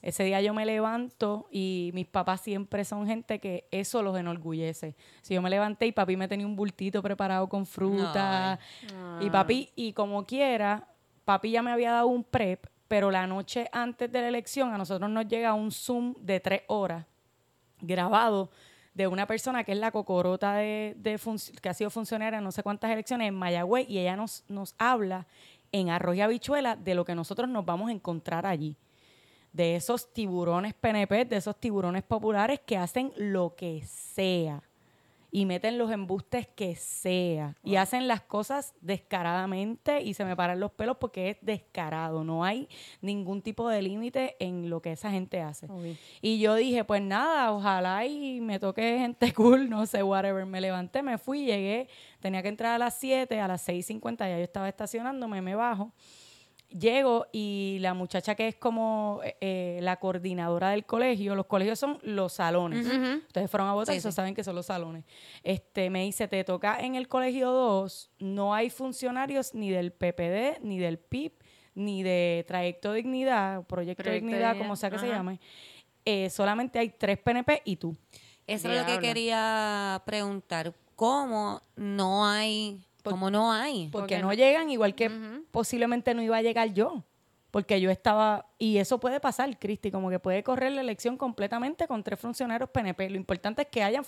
[0.00, 4.94] Ese día yo me levanto y mis papás siempre son gente que eso los enorgullece.
[5.22, 8.60] Si yo me levanté y papi me tenía un bultito preparado con fruta
[9.20, 10.86] y papi, y como quiera,
[11.24, 14.78] papi ya me había dado un prep, pero la noche antes de la elección a
[14.78, 17.04] nosotros nos llega un Zoom de tres horas
[17.80, 18.50] grabado
[18.94, 21.20] de una persona que es la cocorota de, de
[21.60, 24.76] que ha sido funcionaria en no sé cuántas elecciones en Mayagüez y ella nos, nos
[24.78, 25.26] habla
[25.72, 28.76] en arroz y habichuela de lo que nosotros nos vamos a encontrar allí
[29.52, 34.62] de esos tiburones PNP, de esos tiburones populares que hacen lo que sea
[35.30, 40.58] y meten los embustes que sea y hacen las cosas descaradamente y se me paran
[40.58, 42.68] los pelos porque es descarado, no hay
[43.00, 45.66] ningún tipo de límite en lo que esa gente hace.
[46.22, 50.46] Y yo dije, pues nada, ojalá y me toque gente cool, no sé, whatever.
[50.46, 51.88] Me levanté, me fui, llegué,
[52.20, 55.92] tenía que entrar a las 7, a las 6.50 ya yo estaba estacionándome, me bajo.
[56.70, 61.78] Llego y la muchacha que es como eh, eh, la coordinadora del colegio, los colegios
[61.78, 62.86] son los salones.
[63.26, 64.16] Ustedes fueron a votar, Sí, eso sí.
[64.16, 65.04] saben que son los salones.
[65.42, 70.60] Este, me dice, te toca en el colegio 2, no hay funcionarios ni del PPD,
[70.62, 71.32] ni del PIB,
[71.74, 75.40] ni de Trayecto Dignidad, Proyecto, Proyecto Dignidad, Dignidad, como sea que se llame.
[76.04, 77.96] Eh, solamente hay tres PNP y tú.
[78.46, 80.74] Eso es lo que quería preguntar.
[80.96, 82.84] ¿Cómo no hay?
[83.02, 83.88] ¿Cómo no hay?
[83.88, 85.10] Porque Porque no no- llegan, igual que
[85.50, 87.04] posiblemente no iba a llegar yo.
[87.50, 91.86] Porque yo estaba, y eso puede pasar, Cristi, como que puede correr la elección completamente
[91.86, 93.08] con tres funcionarios PNP.
[93.08, 94.04] Lo importante es que hayan,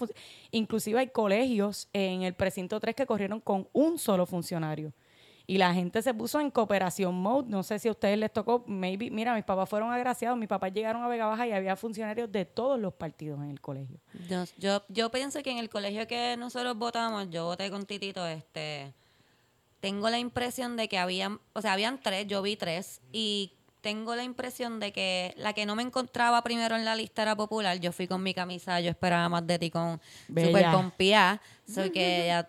[0.51, 4.93] inclusive hay colegios en el precinto 3 que corrieron con un solo funcionario.
[5.51, 7.49] Y la gente se puso en cooperación mode.
[7.49, 10.73] No sé si a ustedes les tocó, maybe, mira, mis papás fueron agraciados, mis papás
[10.73, 13.99] llegaron a Vega Baja y había funcionarios de todos los partidos en el colegio.
[14.29, 18.25] Yo, yo, yo pienso que en el colegio que nosotros votamos, yo voté con Titito,
[18.29, 18.95] este,
[19.81, 24.15] tengo la impresión de que habían, o sea, habían tres, yo vi tres, y tengo
[24.15, 27.81] la impresión de que la que no me encontraba primero en la lista era popular.
[27.81, 30.47] Yo fui con mi camisa, yo esperaba más de ti con Bella.
[30.47, 32.49] super pompeada, soy que ella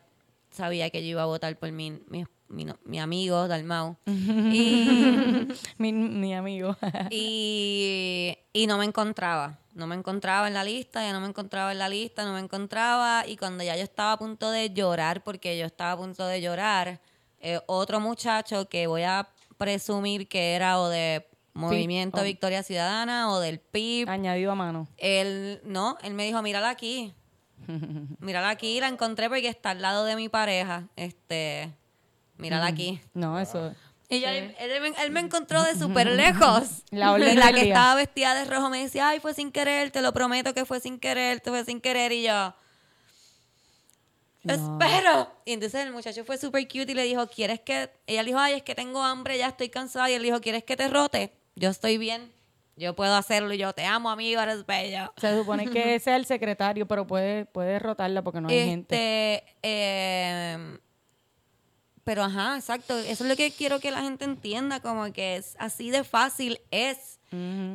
[0.51, 3.97] sabía que yo iba a votar por mi, mi, mi, amigo Dalmau.
[4.05, 5.47] y
[5.77, 6.75] mi, mi amigo.
[7.09, 9.59] y, y no me encontraba.
[9.73, 12.39] No me encontraba en la lista, ya no me encontraba en la lista, no me
[12.39, 13.25] encontraba.
[13.25, 16.41] Y cuando ya yo estaba a punto de llorar, porque yo estaba a punto de
[16.41, 16.99] llorar,
[17.39, 19.27] eh, otro muchacho que voy a
[19.57, 22.23] presumir que era o de Movimiento oh.
[22.23, 24.87] Victoria Ciudadana o del PIB, Añadido a mano.
[24.97, 27.13] él, no, él me dijo, mírala aquí.
[28.19, 30.87] Mírala aquí, la encontré porque está al lado de mi pareja.
[30.95, 31.71] Este,
[32.41, 32.99] mírala aquí.
[33.13, 33.73] No, eso.
[34.09, 36.83] Y yo, él, él me- él me encontró de súper lejos.
[36.89, 40.01] La y la que estaba vestida de rojo me decía, ay, fue sin querer, te
[40.01, 42.11] lo prometo que fue sin querer, te fue sin querer.
[42.11, 42.53] Y yo,
[44.43, 44.53] No.
[44.53, 45.31] espero.
[45.45, 47.89] Y entonces el muchacho fue súper cute y le dijo, ¿quieres que...?
[48.07, 50.09] Ella le dijo, ay, es que tengo hambre, ya estoy cansada.
[50.09, 51.31] Y él dijo, ¿quieres que te rote?
[51.55, 52.31] Yo estoy bien,
[52.75, 53.53] yo puedo hacerlo.
[53.53, 55.13] Y yo, te amo, amigo, eres bello.
[55.17, 59.35] Se supone que ese es el secretario, pero puede, puede rotarla porque no hay gente.
[59.35, 60.77] Este, eh,
[62.11, 62.97] pero ajá, exacto.
[62.97, 66.59] Eso es lo que quiero que la gente entienda, como que es así de fácil
[66.69, 67.19] es.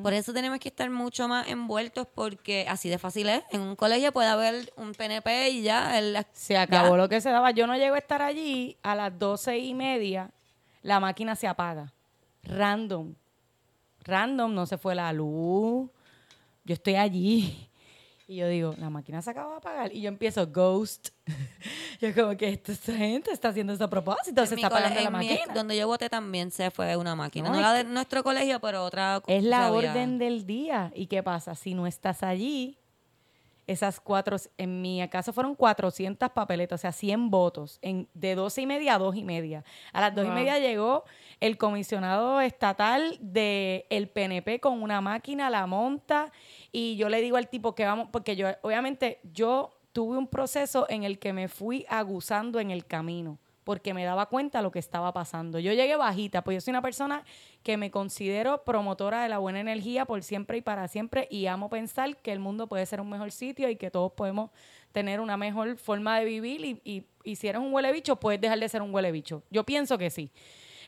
[0.03, 3.43] Por eso tenemos que estar mucho más envueltos porque así de fácil es.
[3.51, 5.99] En un colegio puede haber un PNP y ya.
[5.99, 6.97] el- Se acabó ya.
[6.99, 7.51] lo que se daba.
[7.53, 10.31] Yo no llego a estar allí a las doce y media.
[10.83, 11.95] La máquina se apaga.
[12.43, 13.15] Random.
[14.05, 15.89] Random, no se fue la luz.
[16.65, 17.71] Yo estoy allí.
[18.29, 19.93] Y yo digo, la máquina se acaba de apagar.
[19.95, 21.11] Y yo empiezo, ghost.
[22.01, 24.41] yo como que esta, esta gente está haciendo eso a propósito.
[24.43, 25.55] En Se está apagando la en mi- máquina.
[25.55, 27.49] donde yo voté también se fue una máquina.
[27.51, 29.23] No, No, la de nuestro colegio, pero otra.
[29.29, 30.91] Es la había- orden del día.
[30.95, 31.55] ¿Y qué pasa?
[31.55, 32.79] Si no estás allí,
[33.67, 38.63] esas cuatro, en mi caso fueron 400 papeletas, o sea, 100 votos, en, de 12
[38.63, 39.65] y media a 2 y media.
[39.93, 41.05] A las 2 y media llegó
[41.41, 46.33] el comisionado estatal del el PNP con una máquina, la monta,
[46.71, 50.87] y yo le digo al tipo que vamos, porque yo, obviamente, yo tuve un proceso
[50.89, 54.79] en el que me fui aguzando en el camino porque me daba cuenta lo que
[54.79, 55.59] estaba pasando.
[55.59, 57.25] Yo llegué bajita, pues yo soy una persona
[57.65, 61.69] que me considero promotora de la buena energía por siempre y para siempre y amo
[61.69, 64.51] pensar que el mundo puede ser un mejor sitio y que todos podemos
[64.93, 68.41] tener una mejor forma de vivir y, y- y si eres un huele bicho, puedes
[68.41, 69.43] dejar de ser un huele bicho.
[69.51, 70.31] Yo pienso que sí.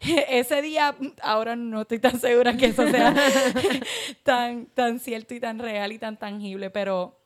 [0.29, 3.13] Ese día, ahora no estoy tan segura que eso sea
[4.23, 7.19] tan, tan cierto y tan real y tan tangible, pero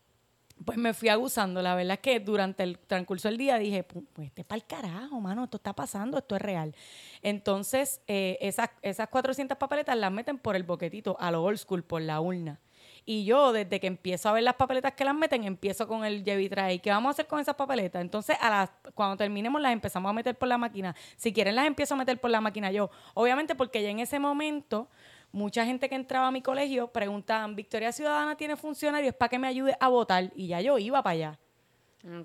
[0.65, 1.63] pues me fui aguzando.
[1.63, 4.65] La verdad es que durante el transcurso del día dije, "Pu- pues este para el
[4.67, 6.75] carajo, mano, esto está pasando, esto es real.
[7.23, 11.83] Entonces, eh, esas, esas 400 papeletas las meten por el boquetito, a lo old school,
[11.85, 12.61] por la urna.
[13.05, 16.23] Y yo, desde que empiezo a ver las papeletas que las meten, empiezo con el
[16.25, 16.79] Tray.
[16.79, 18.01] ¿Qué vamos a hacer con esas papeletas?
[18.01, 20.95] Entonces, a las, cuando terminemos, las empezamos a meter por la máquina.
[21.17, 22.91] Si quieren, las empiezo a meter por la máquina yo.
[23.15, 24.89] Obviamente, porque ya en ese momento,
[25.33, 29.49] mucha gente que entraba a mi colegio preguntaban, ¿Victoria Ciudadana tiene funcionarios para que me
[29.49, 30.31] ayude a votar?
[30.37, 31.39] Y ya yo iba para allá.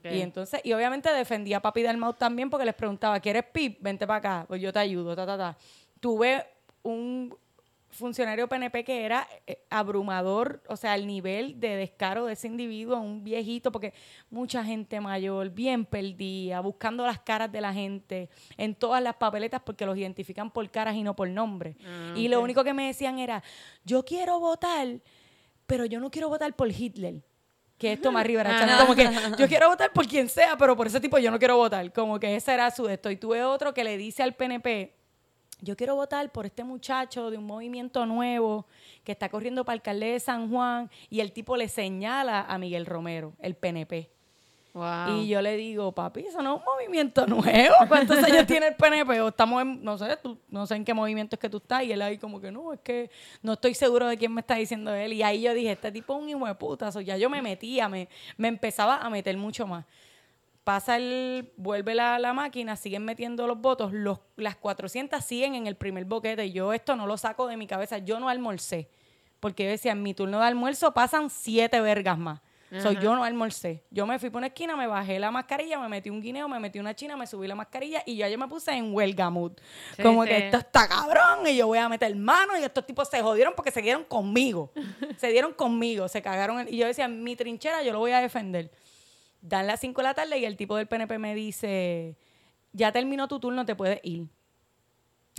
[0.03, 3.77] Y entonces, y obviamente defendía a Papi Dalmau también porque les preguntaba, ¿quieres PIP?
[3.81, 5.57] Vente para acá, pues yo te ayudo, ta, ta, ta.
[5.99, 6.43] Tuve
[6.81, 7.35] un
[7.97, 12.99] funcionario PNP que era eh, abrumador, o sea, el nivel de descaro de ese individuo,
[12.99, 13.93] un viejito, porque
[14.29, 19.61] mucha gente mayor, bien perdida, buscando las caras de la gente en todas las papeletas
[19.61, 21.75] porque los identifican por caras y no por nombre.
[21.85, 23.43] Ah, y lo único que me decían era,
[23.83, 24.87] yo quiero votar,
[25.65, 27.23] pero yo no quiero votar por Hitler.
[27.77, 28.57] Que es Tomás Rivera.
[28.57, 28.79] Ajá.
[28.79, 31.57] Como que yo quiero votar por quien sea, pero por ese tipo yo no quiero
[31.57, 31.93] votar.
[31.93, 33.11] Como que ese era su de esto.
[33.11, 34.95] Y tuve otro que le dice al PNP,
[35.61, 38.65] yo quiero votar por este muchacho de un movimiento nuevo
[39.03, 40.89] que está corriendo para alcalde de San Juan.
[41.09, 44.09] Y el tipo le señala a Miguel Romero, el PNP.
[44.73, 45.17] Wow.
[45.21, 47.73] Y yo le digo, papi, eso no es un movimiento nuevo.
[47.87, 49.19] ¿Cuántos años tiene el PNP?
[49.21, 51.83] O estamos en, no sé, tú- no sé en qué movimiento es que tú estás.
[51.83, 53.09] Y él ahí como que no, es que
[53.41, 55.13] no estoy seguro de quién me está diciendo él.
[55.13, 56.91] Y ahí yo dije, este tipo es un hijo de puta.
[56.91, 59.83] So, ya yo me metía, me, me empezaba a meter mucho más.
[60.67, 65.65] Pasa el, vuelve la, la máquina, siguen metiendo los votos, los, las 400 siguen en
[65.65, 66.47] el primer boquete.
[66.47, 67.99] Y yo esto no lo saco de mi cabeza.
[67.99, 68.89] Yo no almorcé.
[69.39, 72.41] Porque yo decía, en mi turno de almuerzo pasan siete vergas más.
[72.81, 73.85] So, yo no almorcé.
[73.91, 76.59] Yo me fui por una esquina, me bajé la mascarilla, me metí un guineo, me
[76.59, 79.53] metí una china, me subí la mascarilla y ya yo me puse en huelga mood.
[79.95, 80.29] Sí, Como sí.
[80.31, 83.53] que esto está cabrón y yo voy a meter mano y estos tipos se jodieron
[83.55, 84.73] porque se dieron conmigo.
[85.17, 86.67] se dieron conmigo, se cagaron.
[86.69, 88.69] y yo decía, mi trinchera yo lo voy a defender.
[89.47, 92.17] Dan las 5 de la tarde y el tipo del PNP me dice,
[92.73, 94.27] ya terminó tu turno, te puedes ir.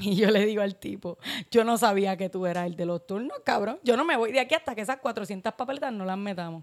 [0.00, 1.18] Y yo le digo al tipo,
[1.50, 3.80] yo no sabía que tú eras el de los turnos, cabrón.
[3.82, 6.62] Yo no me voy de aquí hasta que esas 400 papeletas no las metamos.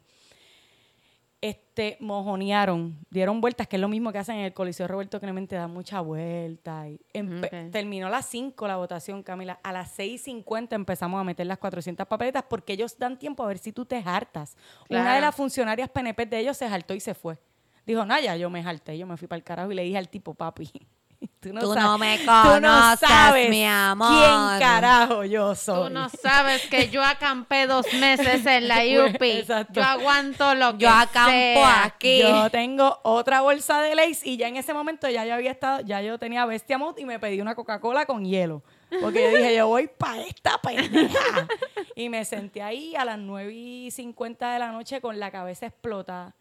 [1.45, 5.55] Este, mojonearon, dieron vueltas, que es lo mismo que hacen en el Coliseo Roberto Clemente,
[5.55, 6.89] dan mucha vuelta.
[6.89, 7.71] Y Ok.
[7.71, 9.59] Terminó a las 5 la votación, Camila.
[9.61, 13.59] A las 6.50 empezamos a meter las 400 papeletas porque ellos dan tiempo a ver
[13.59, 14.57] si tú te hartas.
[14.89, 17.37] Una de las funcionarias PNP de ellos se hartó y se fue.
[17.85, 19.99] Dijo, no, ya yo me harté, yo me fui para el carajo y le dije
[19.99, 20.71] al tipo, papi,
[21.39, 24.07] tú no, Tú sa- no me tú no conoces, sabes mi amor.
[24.09, 25.87] quién carajo yo soy.
[25.87, 28.77] Tú no sabes que yo acampé dos meses en la
[29.09, 29.31] UPI.
[29.31, 29.73] exacto.
[29.73, 31.83] Yo aguanto lo que Yo acampo sea.
[31.85, 32.19] aquí.
[32.21, 35.81] Yo tengo otra bolsa de Lays y ya en ese momento ya yo había estado,
[35.81, 38.63] ya yo tenía Bestia Mood y me pedí una Coca-Cola con hielo.
[39.01, 41.47] Porque yo dije, yo voy para esta pendeja.
[41.95, 45.65] y me senté ahí a las 9 y 50 de la noche con la cabeza
[45.65, 46.33] explotada.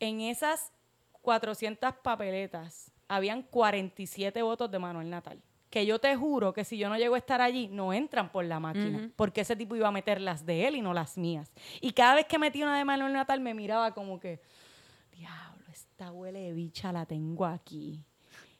[0.00, 0.72] En esas
[1.22, 5.42] 400 papeletas habían 47 votos de Manuel Natal.
[5.70, 8.44] Que yo te juro que si yo no llego a estar allí, no entran por
[8.44, 9.10] la máquina.
[9.16, 11.52] Porque ese tipo iba a meter las de él y no las mías.
[11.80, 14.40] Y cada vez que metí una de Manuel Natal, me miraba como que,
[15.12, 18.02] diablo, esta huele de bicha la tengo aquí.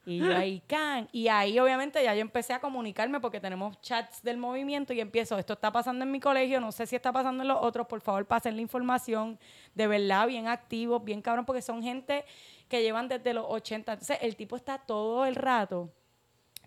[0.08, 1.08] Y yo ahí, can.
[1.12, 5.38] Y ahí, obviamente, ya yo empecé a comunicarme porque tenemos chats del movimiento y empiezo,
[5.38, 8.00] esto está pasando en mi colegio, no sé si está pasando en los otros, por
[8.00, 9.38] favor, pasen la información.
[9.74, 12.24] De verdad, bien activos, bien cabrón, porque son gente
[12.68, 13.92] que llevan desde los 80.
[13.92, 15.90] Entonces, el tipo está todo el rato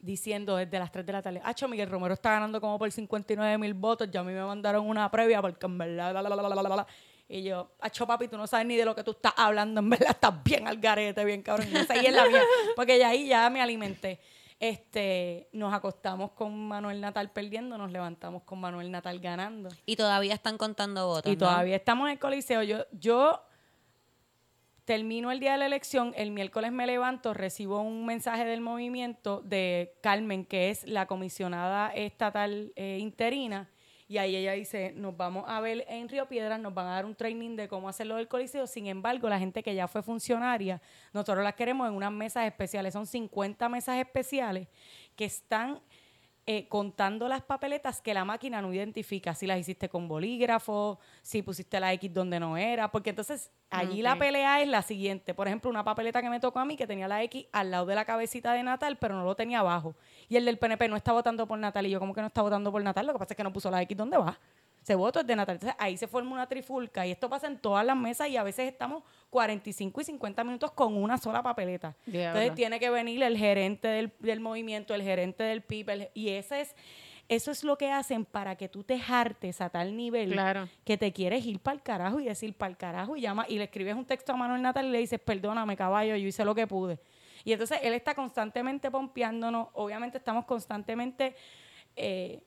[0.01, 3.57] diciendo desde las 3 de la tarde, Hacho, Miguel Romero está ganando como por 59
[3.57, 6.35] mil votos, ya a mí me mandaron una previa porque en verdad, la, la, la,
[6.35, 6.87] la, la, la, la".
[7.29, 9.89] Y yo, Hacho, papi, tú no sabes ni de lo que tú estás hablando, en
[9.89, 11.67] verdad estás bien al garete, bien cabrón.
[11.71, 12.41] Y esa ahí es la mía,
[12.75, 14.19] porque ya ahí ya me alimenté.
[14.59, 19.69] Este, nos acostamos con Manuel Natal perdiendo, nos levantamos con Manuel Natal ganando.
[19.85, 21.31] Y todavía están contando votos.
[21.31, 21.47] Y ¿no?
[21.47, 22.61] todavía estamos en el coliseo.
[22.61, 23.41] Yo, yo
[24.85, 29.41] termino el día de la elección, el miércoles me levanto, recibo un mensaje del movimiento
[29.41, 33.69] de Carmen, que es la comisionada estatal eh, interina,
[34.11, 37.05] y ahí ella dice, nos vamos a ver en Río Piedras, nos van a dar
[37.05, 40.81] un training de cómo hacerlo del coliseo, sin embargo, la gente que ya fue funcionaria,
[41.13, 44.67] nosotros las queremos en unas mesas especiales, son 50 mesas especiales
[45.15, 45.79] que están
[46.47, 51.43] eh, contando las papeletas que la máquina no identifica, si las hiciste con bolígrafo, si
[51.43, 55.35] pusiste la X donde no era, porque entonces allí la pelea es la siguiente.
[55.35, 57.85] Por ejemplo, una papeleta que me tocó a mí que tenía la X al lado
[57.85, 59.95] de la cabecita de Natal, pero no lo tenía abajo.
[60.29, 61.85] Y el del PNP no está votando por Natal.
[61.85, 63.05] Y yo, como que no está votando por Natal?
[63.05, 64.39] Lo que pasa es que no puso la X donde va.
[64.81, 65.55] Se votó es de Natal.
[65.55, 67.05] Entonces ahí se forma una trifulca.
[67.05, 70.71] Y esto pasa en todas las mesas y a veces estamos 45 y 50 minutos
[70.71, 71.95] con una sola papeleta.
[72.27, 76.29] Entonces tiene que venir el gerente del, del movimiento, el gerente del PIB, el- y
[76.29, 76.75] ese es,
[77.29, 80.67] eso es lo que hacen para que tú te hartes a tal nivel Claro.
[80.83, 83.57] que te quieres ir para el carajo y decir para el carajo y llama y
[83.59, 86.55] le escribes un texto a Manuel Natal y le dices, perdóname caballo, yo hice lo
[86.55, 86.99] que pude.
[87.45, 91.35] Y entonces él está constantemente pompeándonos, obviamente estamos constantemente
[91.95, 92.41] eh,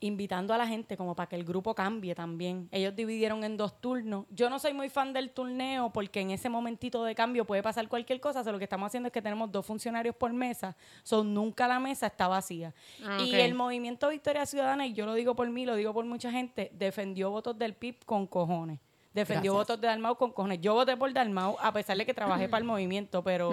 [0.00, 2.68] invitando a la gente como para que el grupo cambie también.
[2.70, 4.26] Ellos dividieron en dos turnos.
[4.30, 7.88] Yo no soy muy fan del turneo porque en ese momentito de cambio puede pasar
[7.88, 8.40] cualquier cosa.
[8.40, 10.76] O sea, lo que estamos haciendo es que tenemos dos funcionarios por mesa.
[11.02, 12.74] Son nunca la mesa está vacía.
[13.04, 16.04] Ah, Y el movimiento Victoria Ciudadana, y yo lo digo por mí, lo digo por
[16.04, 18.80] mucha gente, defendió votos del PIB con cojones.
[19.18, 19.68] Defendió Gracias.
[19.68, 20.60] votos de Dalmau con cojones.
[20.60, 23.52] Yo voté por Dalmau a pesar de que trabajé para el movimiento, pero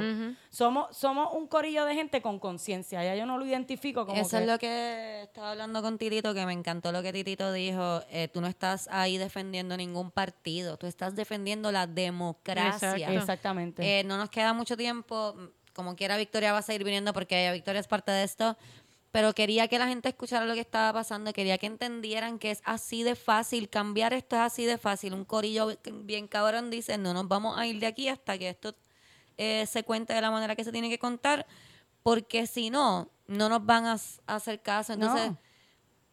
[0.50, 3.04] somos, somos un corillo de gente con conciencia.
[3.04, 6.34] Ya yo no lo identifico como Eso que- es lo que estaba hablando con Titito,
[6.34, 8.02] que me encantó lo que Titito dijo.
[8.10, 12.92] eh, tú no estás ahí defendiendo ningún partido, tú estás defendiendo la democracia.
[12.94, 13.14] Exacto.
[13.20, 14.00] Exactamente.
[14.00, 15.36] Eh, no nos queda mucho tiempo.
[15.74, 18.56] Como quiera, Victoria va a seguir viniendo porque Victoria es parte de esto.
[19.16, 21.32] Pero quería que la gente escuchara lo que estaba pasando.
[21.32, 23.70] Quería que entendieran que es así de fácil.
[23.70, 25.14] Cambiar esto es así de fácil.
[25.14, 25.72] Un corillo
[26.04, 28.76] bien cabrón dice: No nos vamos a ir de aquí hasta que esto
[29.38, 31.48] eh, se cuente de la manera que se tiene que contar.
[32.04, 33.98] Porque si no, no nos van a,
[34.28, 34.92] hacer caso.
[34.92, 35.32] Entonces.
[35.32, 35.38] No.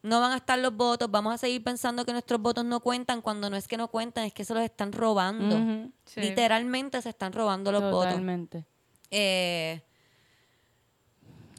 [0.05, 3.21] No van a estar los votos, vamos a seguir pensando que nuestros votos no cuentan
[3.23, 5.91] cuando no es que no cuentan, es que se los están robando.
[6.07, 6.21] Sí.
[6.21, 8.07] Literalmente se están robando los votos.
[8.07, 8.65] Totalmente.
[9.13, 9.81] Eh,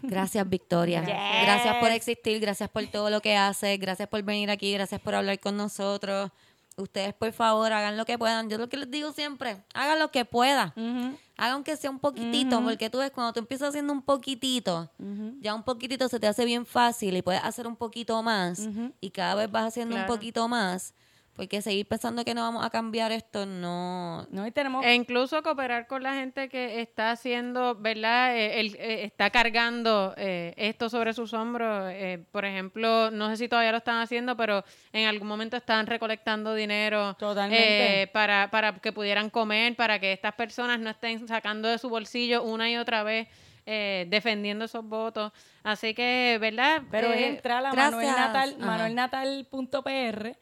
[0.04, 1.02] gracias, Victoria.
[1.02, 1.44] Gracias.
[1.44, 5.16] Gracias por existir, gracias por todo lo que haces, gracias por venir aquí, gracias por
[5.16, 6.32] hablar con nosotros.
[6.76, 8.50] Ustedes, por favor, hagan lo que puedan.
[8.50, 10.70] Yo lo que les digo siempre, hagan lo que puedan.
[10.76, 11.16] Ujú.
[11.38, 14.90] Hagan que sea un poquitito, porque tú ves, cuando tú empiezas haciendo un poquitito,
[15.40, 18.68] ya un poquitito se te hace bien fácil y puedes hacer un poquito más
[19.02, 20.12] y cada vez vas haciendo Claro.
[20.12, 20.94] un poquito más,
[21.36, 24.28] porque seguir pensando que no vamos a cambiar esto, no...
[24.30, 28.38] No, y tenemos E incluso cooperar con la gente que está haciendo, ¿verdad?
[28.38, 31.90] Eh, el- eh, está cargando eh, esto sobre sus hombros.
[31.92, 35.88] Eh, por ejemplo, no sé si todavía lo están haciendo, pero en algún momento están
[35.88, 38.04] recolectando dinero Totalmente.
[38.04, 41.90] eh, para, para que pudieran comer, para que estas personas no estén sacando de su
[41.90, 43.28] bolsillo una y otra vez.
[43.66, 45.32] Eh, defendiendo esos votos.
[45.64, 46.84] Así que, ¿verdad?
[46.92, 47.92] Pero Eh, entrar a gracias.
[47.92, 50.38] Manuel Natal, manuelnatal.pr,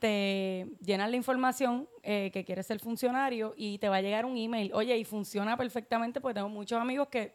[0.00, 4.36] te llenas la información eh, que quieres ser funcionario y te va a llegar un
[4.36, 4.72] email.
[4.74, 7.34] Oye, y funciona perfectamente porque tengo muchos amigos que eh,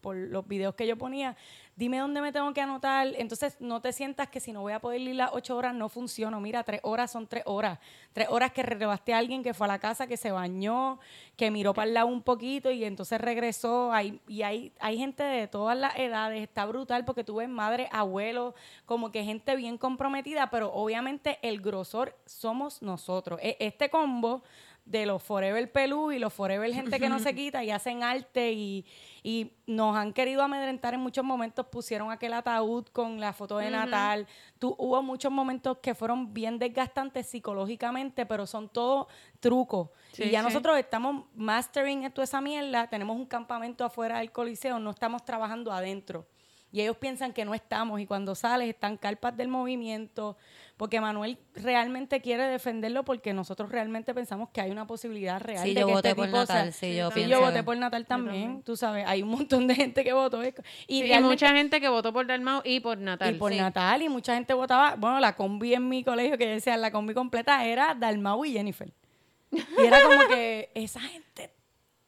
[0.00, 1.36] por los videos que yo ponía,
[1.76, 3.08] dime dónde me tengo que anotar.
[3.16, 5.88] Entonces, no te sientas que si no voy a poder ir las ocho horas, no
[5.88, 6.38] funciona.
[6.40, 7.78] Mira, tres horas son tres horas.
[8.12, 10.98] Tres horas que relevaste a alguien que fue a la casa, que se bañó,
[11.36, 13.92] que miró para el lado un poquito y entonces regresó.
[14.28, 16.42] Y hay, hay gente de todas las edades.
[16.42, 18.54] Está brutal porque tú ves madre, abuelo,
[18.86, 23.40] como que gente bien comprometida, pero obviamente el grosor somos nosotros.
[23.42, 24.42] E- Este combo
[24.84, 28.52] de los Forever Pelú y los Forever gente que no se quita y hacen arte
[28.52, 28.84] y,
[29.22, 31.66] y nos han querido amedrentar en muchos momentos.
[31.66, 34.26] Pusieron aquel ataúd con la foto de Natal.
[34.58, 39.06] Tú, hubo muchos momentos que fueron bien desgastantes psicológicamente, pero son todos
[39.40, 39.88] trucos.
[40.12, 40.46] Sí, y ya sí.
[40.46, 42.86] nosotros estamos mastering toda esa mierda.
[42.88, 46.26] Tenemos un campamento afuera del coliseo, no estamos trabajando adentro.
[46.74, 50.36] Y ellos piensan que no estamos y cuando sales están carpas del movimiento,
[50.76, 55.72] porque Manuel realmente quiere defenderlo porque nosotros realmente pensamos que hay una posibilidad real Sí,
[55.72, 57.62] de yo que voté este por tipo sea- Natal, sí, yo Sí, pienso- yo voté
[57.62, 60.42] por Natal también, tú sabes, hay un montón de gente que votó.
[60.42, 60.54] Y, Sí,
[60.88, 63.36] y y realmente- mucha gente que votó por Dalmau y por Natal.
[63.36, 63.58] y por sí.
[63.60, 67.14] Natal y mucha gente votaba, bueno, la combi en mi colegio que decía la combi
[67.14, 68.92] completa era Dalmau y Jennifer.
[69.52, 71.54] Y era como que esa gente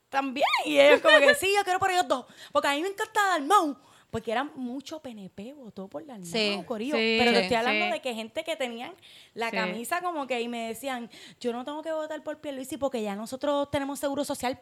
[0.09, 0.45] también.
[0.65, 2.25] Y ellos como que sí, yo quiero por ellos dos.
[2.51, 3.77] Porque a mí me encanta Dalmau.
[4.17, 6.95] Porque era mucho PNP, votó por Dalmau, Sí, Corillo.
[6.95, 7.91] sí, Pero te estoy hablando sí.
[7.91, 8.95] de que gente que tenían
[9.35, 11.07] la camisa como que y me decían,
[11.39, 14.59] yo no tengo que votar por Pierluisi porque ya nosotros tenemos seguro social.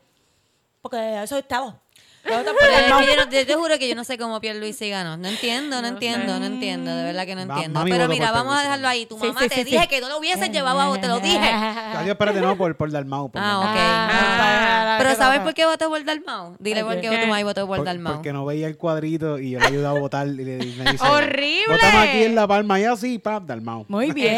[0.82, 1.80] Porque eso voto por
[2.27, 5.15] Pero yo, yo te juro que yo no sé cómo Pierluisi ganó.
[5.15, 6.39] No entiendo, no, No entiendo, sé.
[6.39, 6.95] no entiendo.
[6.95, 7.83] De verdad que no entiendo.
[7.87, 9.05] Pero mira, vamos a dejarlo ahí.
[9.05, 9.87] Tu Sí, mamá sí, te sí, dije sí.
[9.87, 11.37] que no lo hubiesen llevado a vos, te lo dije.
[11.39, 13.29] Ay, espérate, no, por, por Dalmau.
[13.29, 13.69] Por Ah, Dalmau.
[13.69, 13.77] ok.
[13.79, 15.43] Ah, Pero ¿qué ¿sabes pasa?
[15.43, 16.55] por qué votó por Dalmau?
[16.57, 18.13] Dile por qué tu mamá votó por Por- Dalmau.
[18.15, 20.91] Porque no veía el cuadrito y yo le ayudaba a votar y le, y me
[20.93, 21.05] dice...
[21.07, 21.63] ¡Horrible!
[21.75, 23.85] Votamos aquí en La Palma y así, pap, Dalmau.
[23.87, 24.35] Muy bien.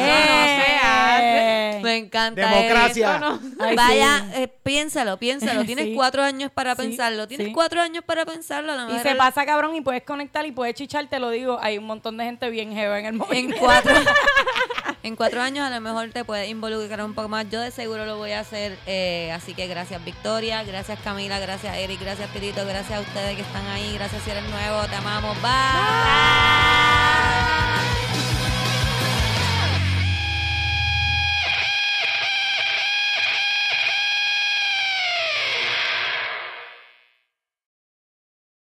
[1.81, 3.39] Me encanta Democracia.
[3.75, 5.63] Vaya, eh, piénsalo, piénsalo.
[5.65, 7.27] Tienes cuatro años para pensarlo.
[7.27, 7.53] Tienes sí.
[7.53, 8.73] cuatro años para pensarlo.
[8.73, 11.57] A lo Y se pasa cabrón y puedes conectar y puedes chichar, te lo digo.
[11.61, 13.55] Hay un montón de gente bien jeva en el en momento.
[13.59, 13.93] cuatro,
[15.03, 17.49] en cuatro años a lo mejor te puedes involucrar un poco más.
[17.49, 18.77] Yo de seguro lo voy a hacer.
[18.85, 23.41] eh, así que gracias Victoria, gracias Camila, gracias Eric, gracias Tirito, gracias a ustedes que
[23.41, 23.93] están ahí.
[23.95, 25.35] Gracias si eres nuevo, te amamos.
[25.41, 25.51] Bye.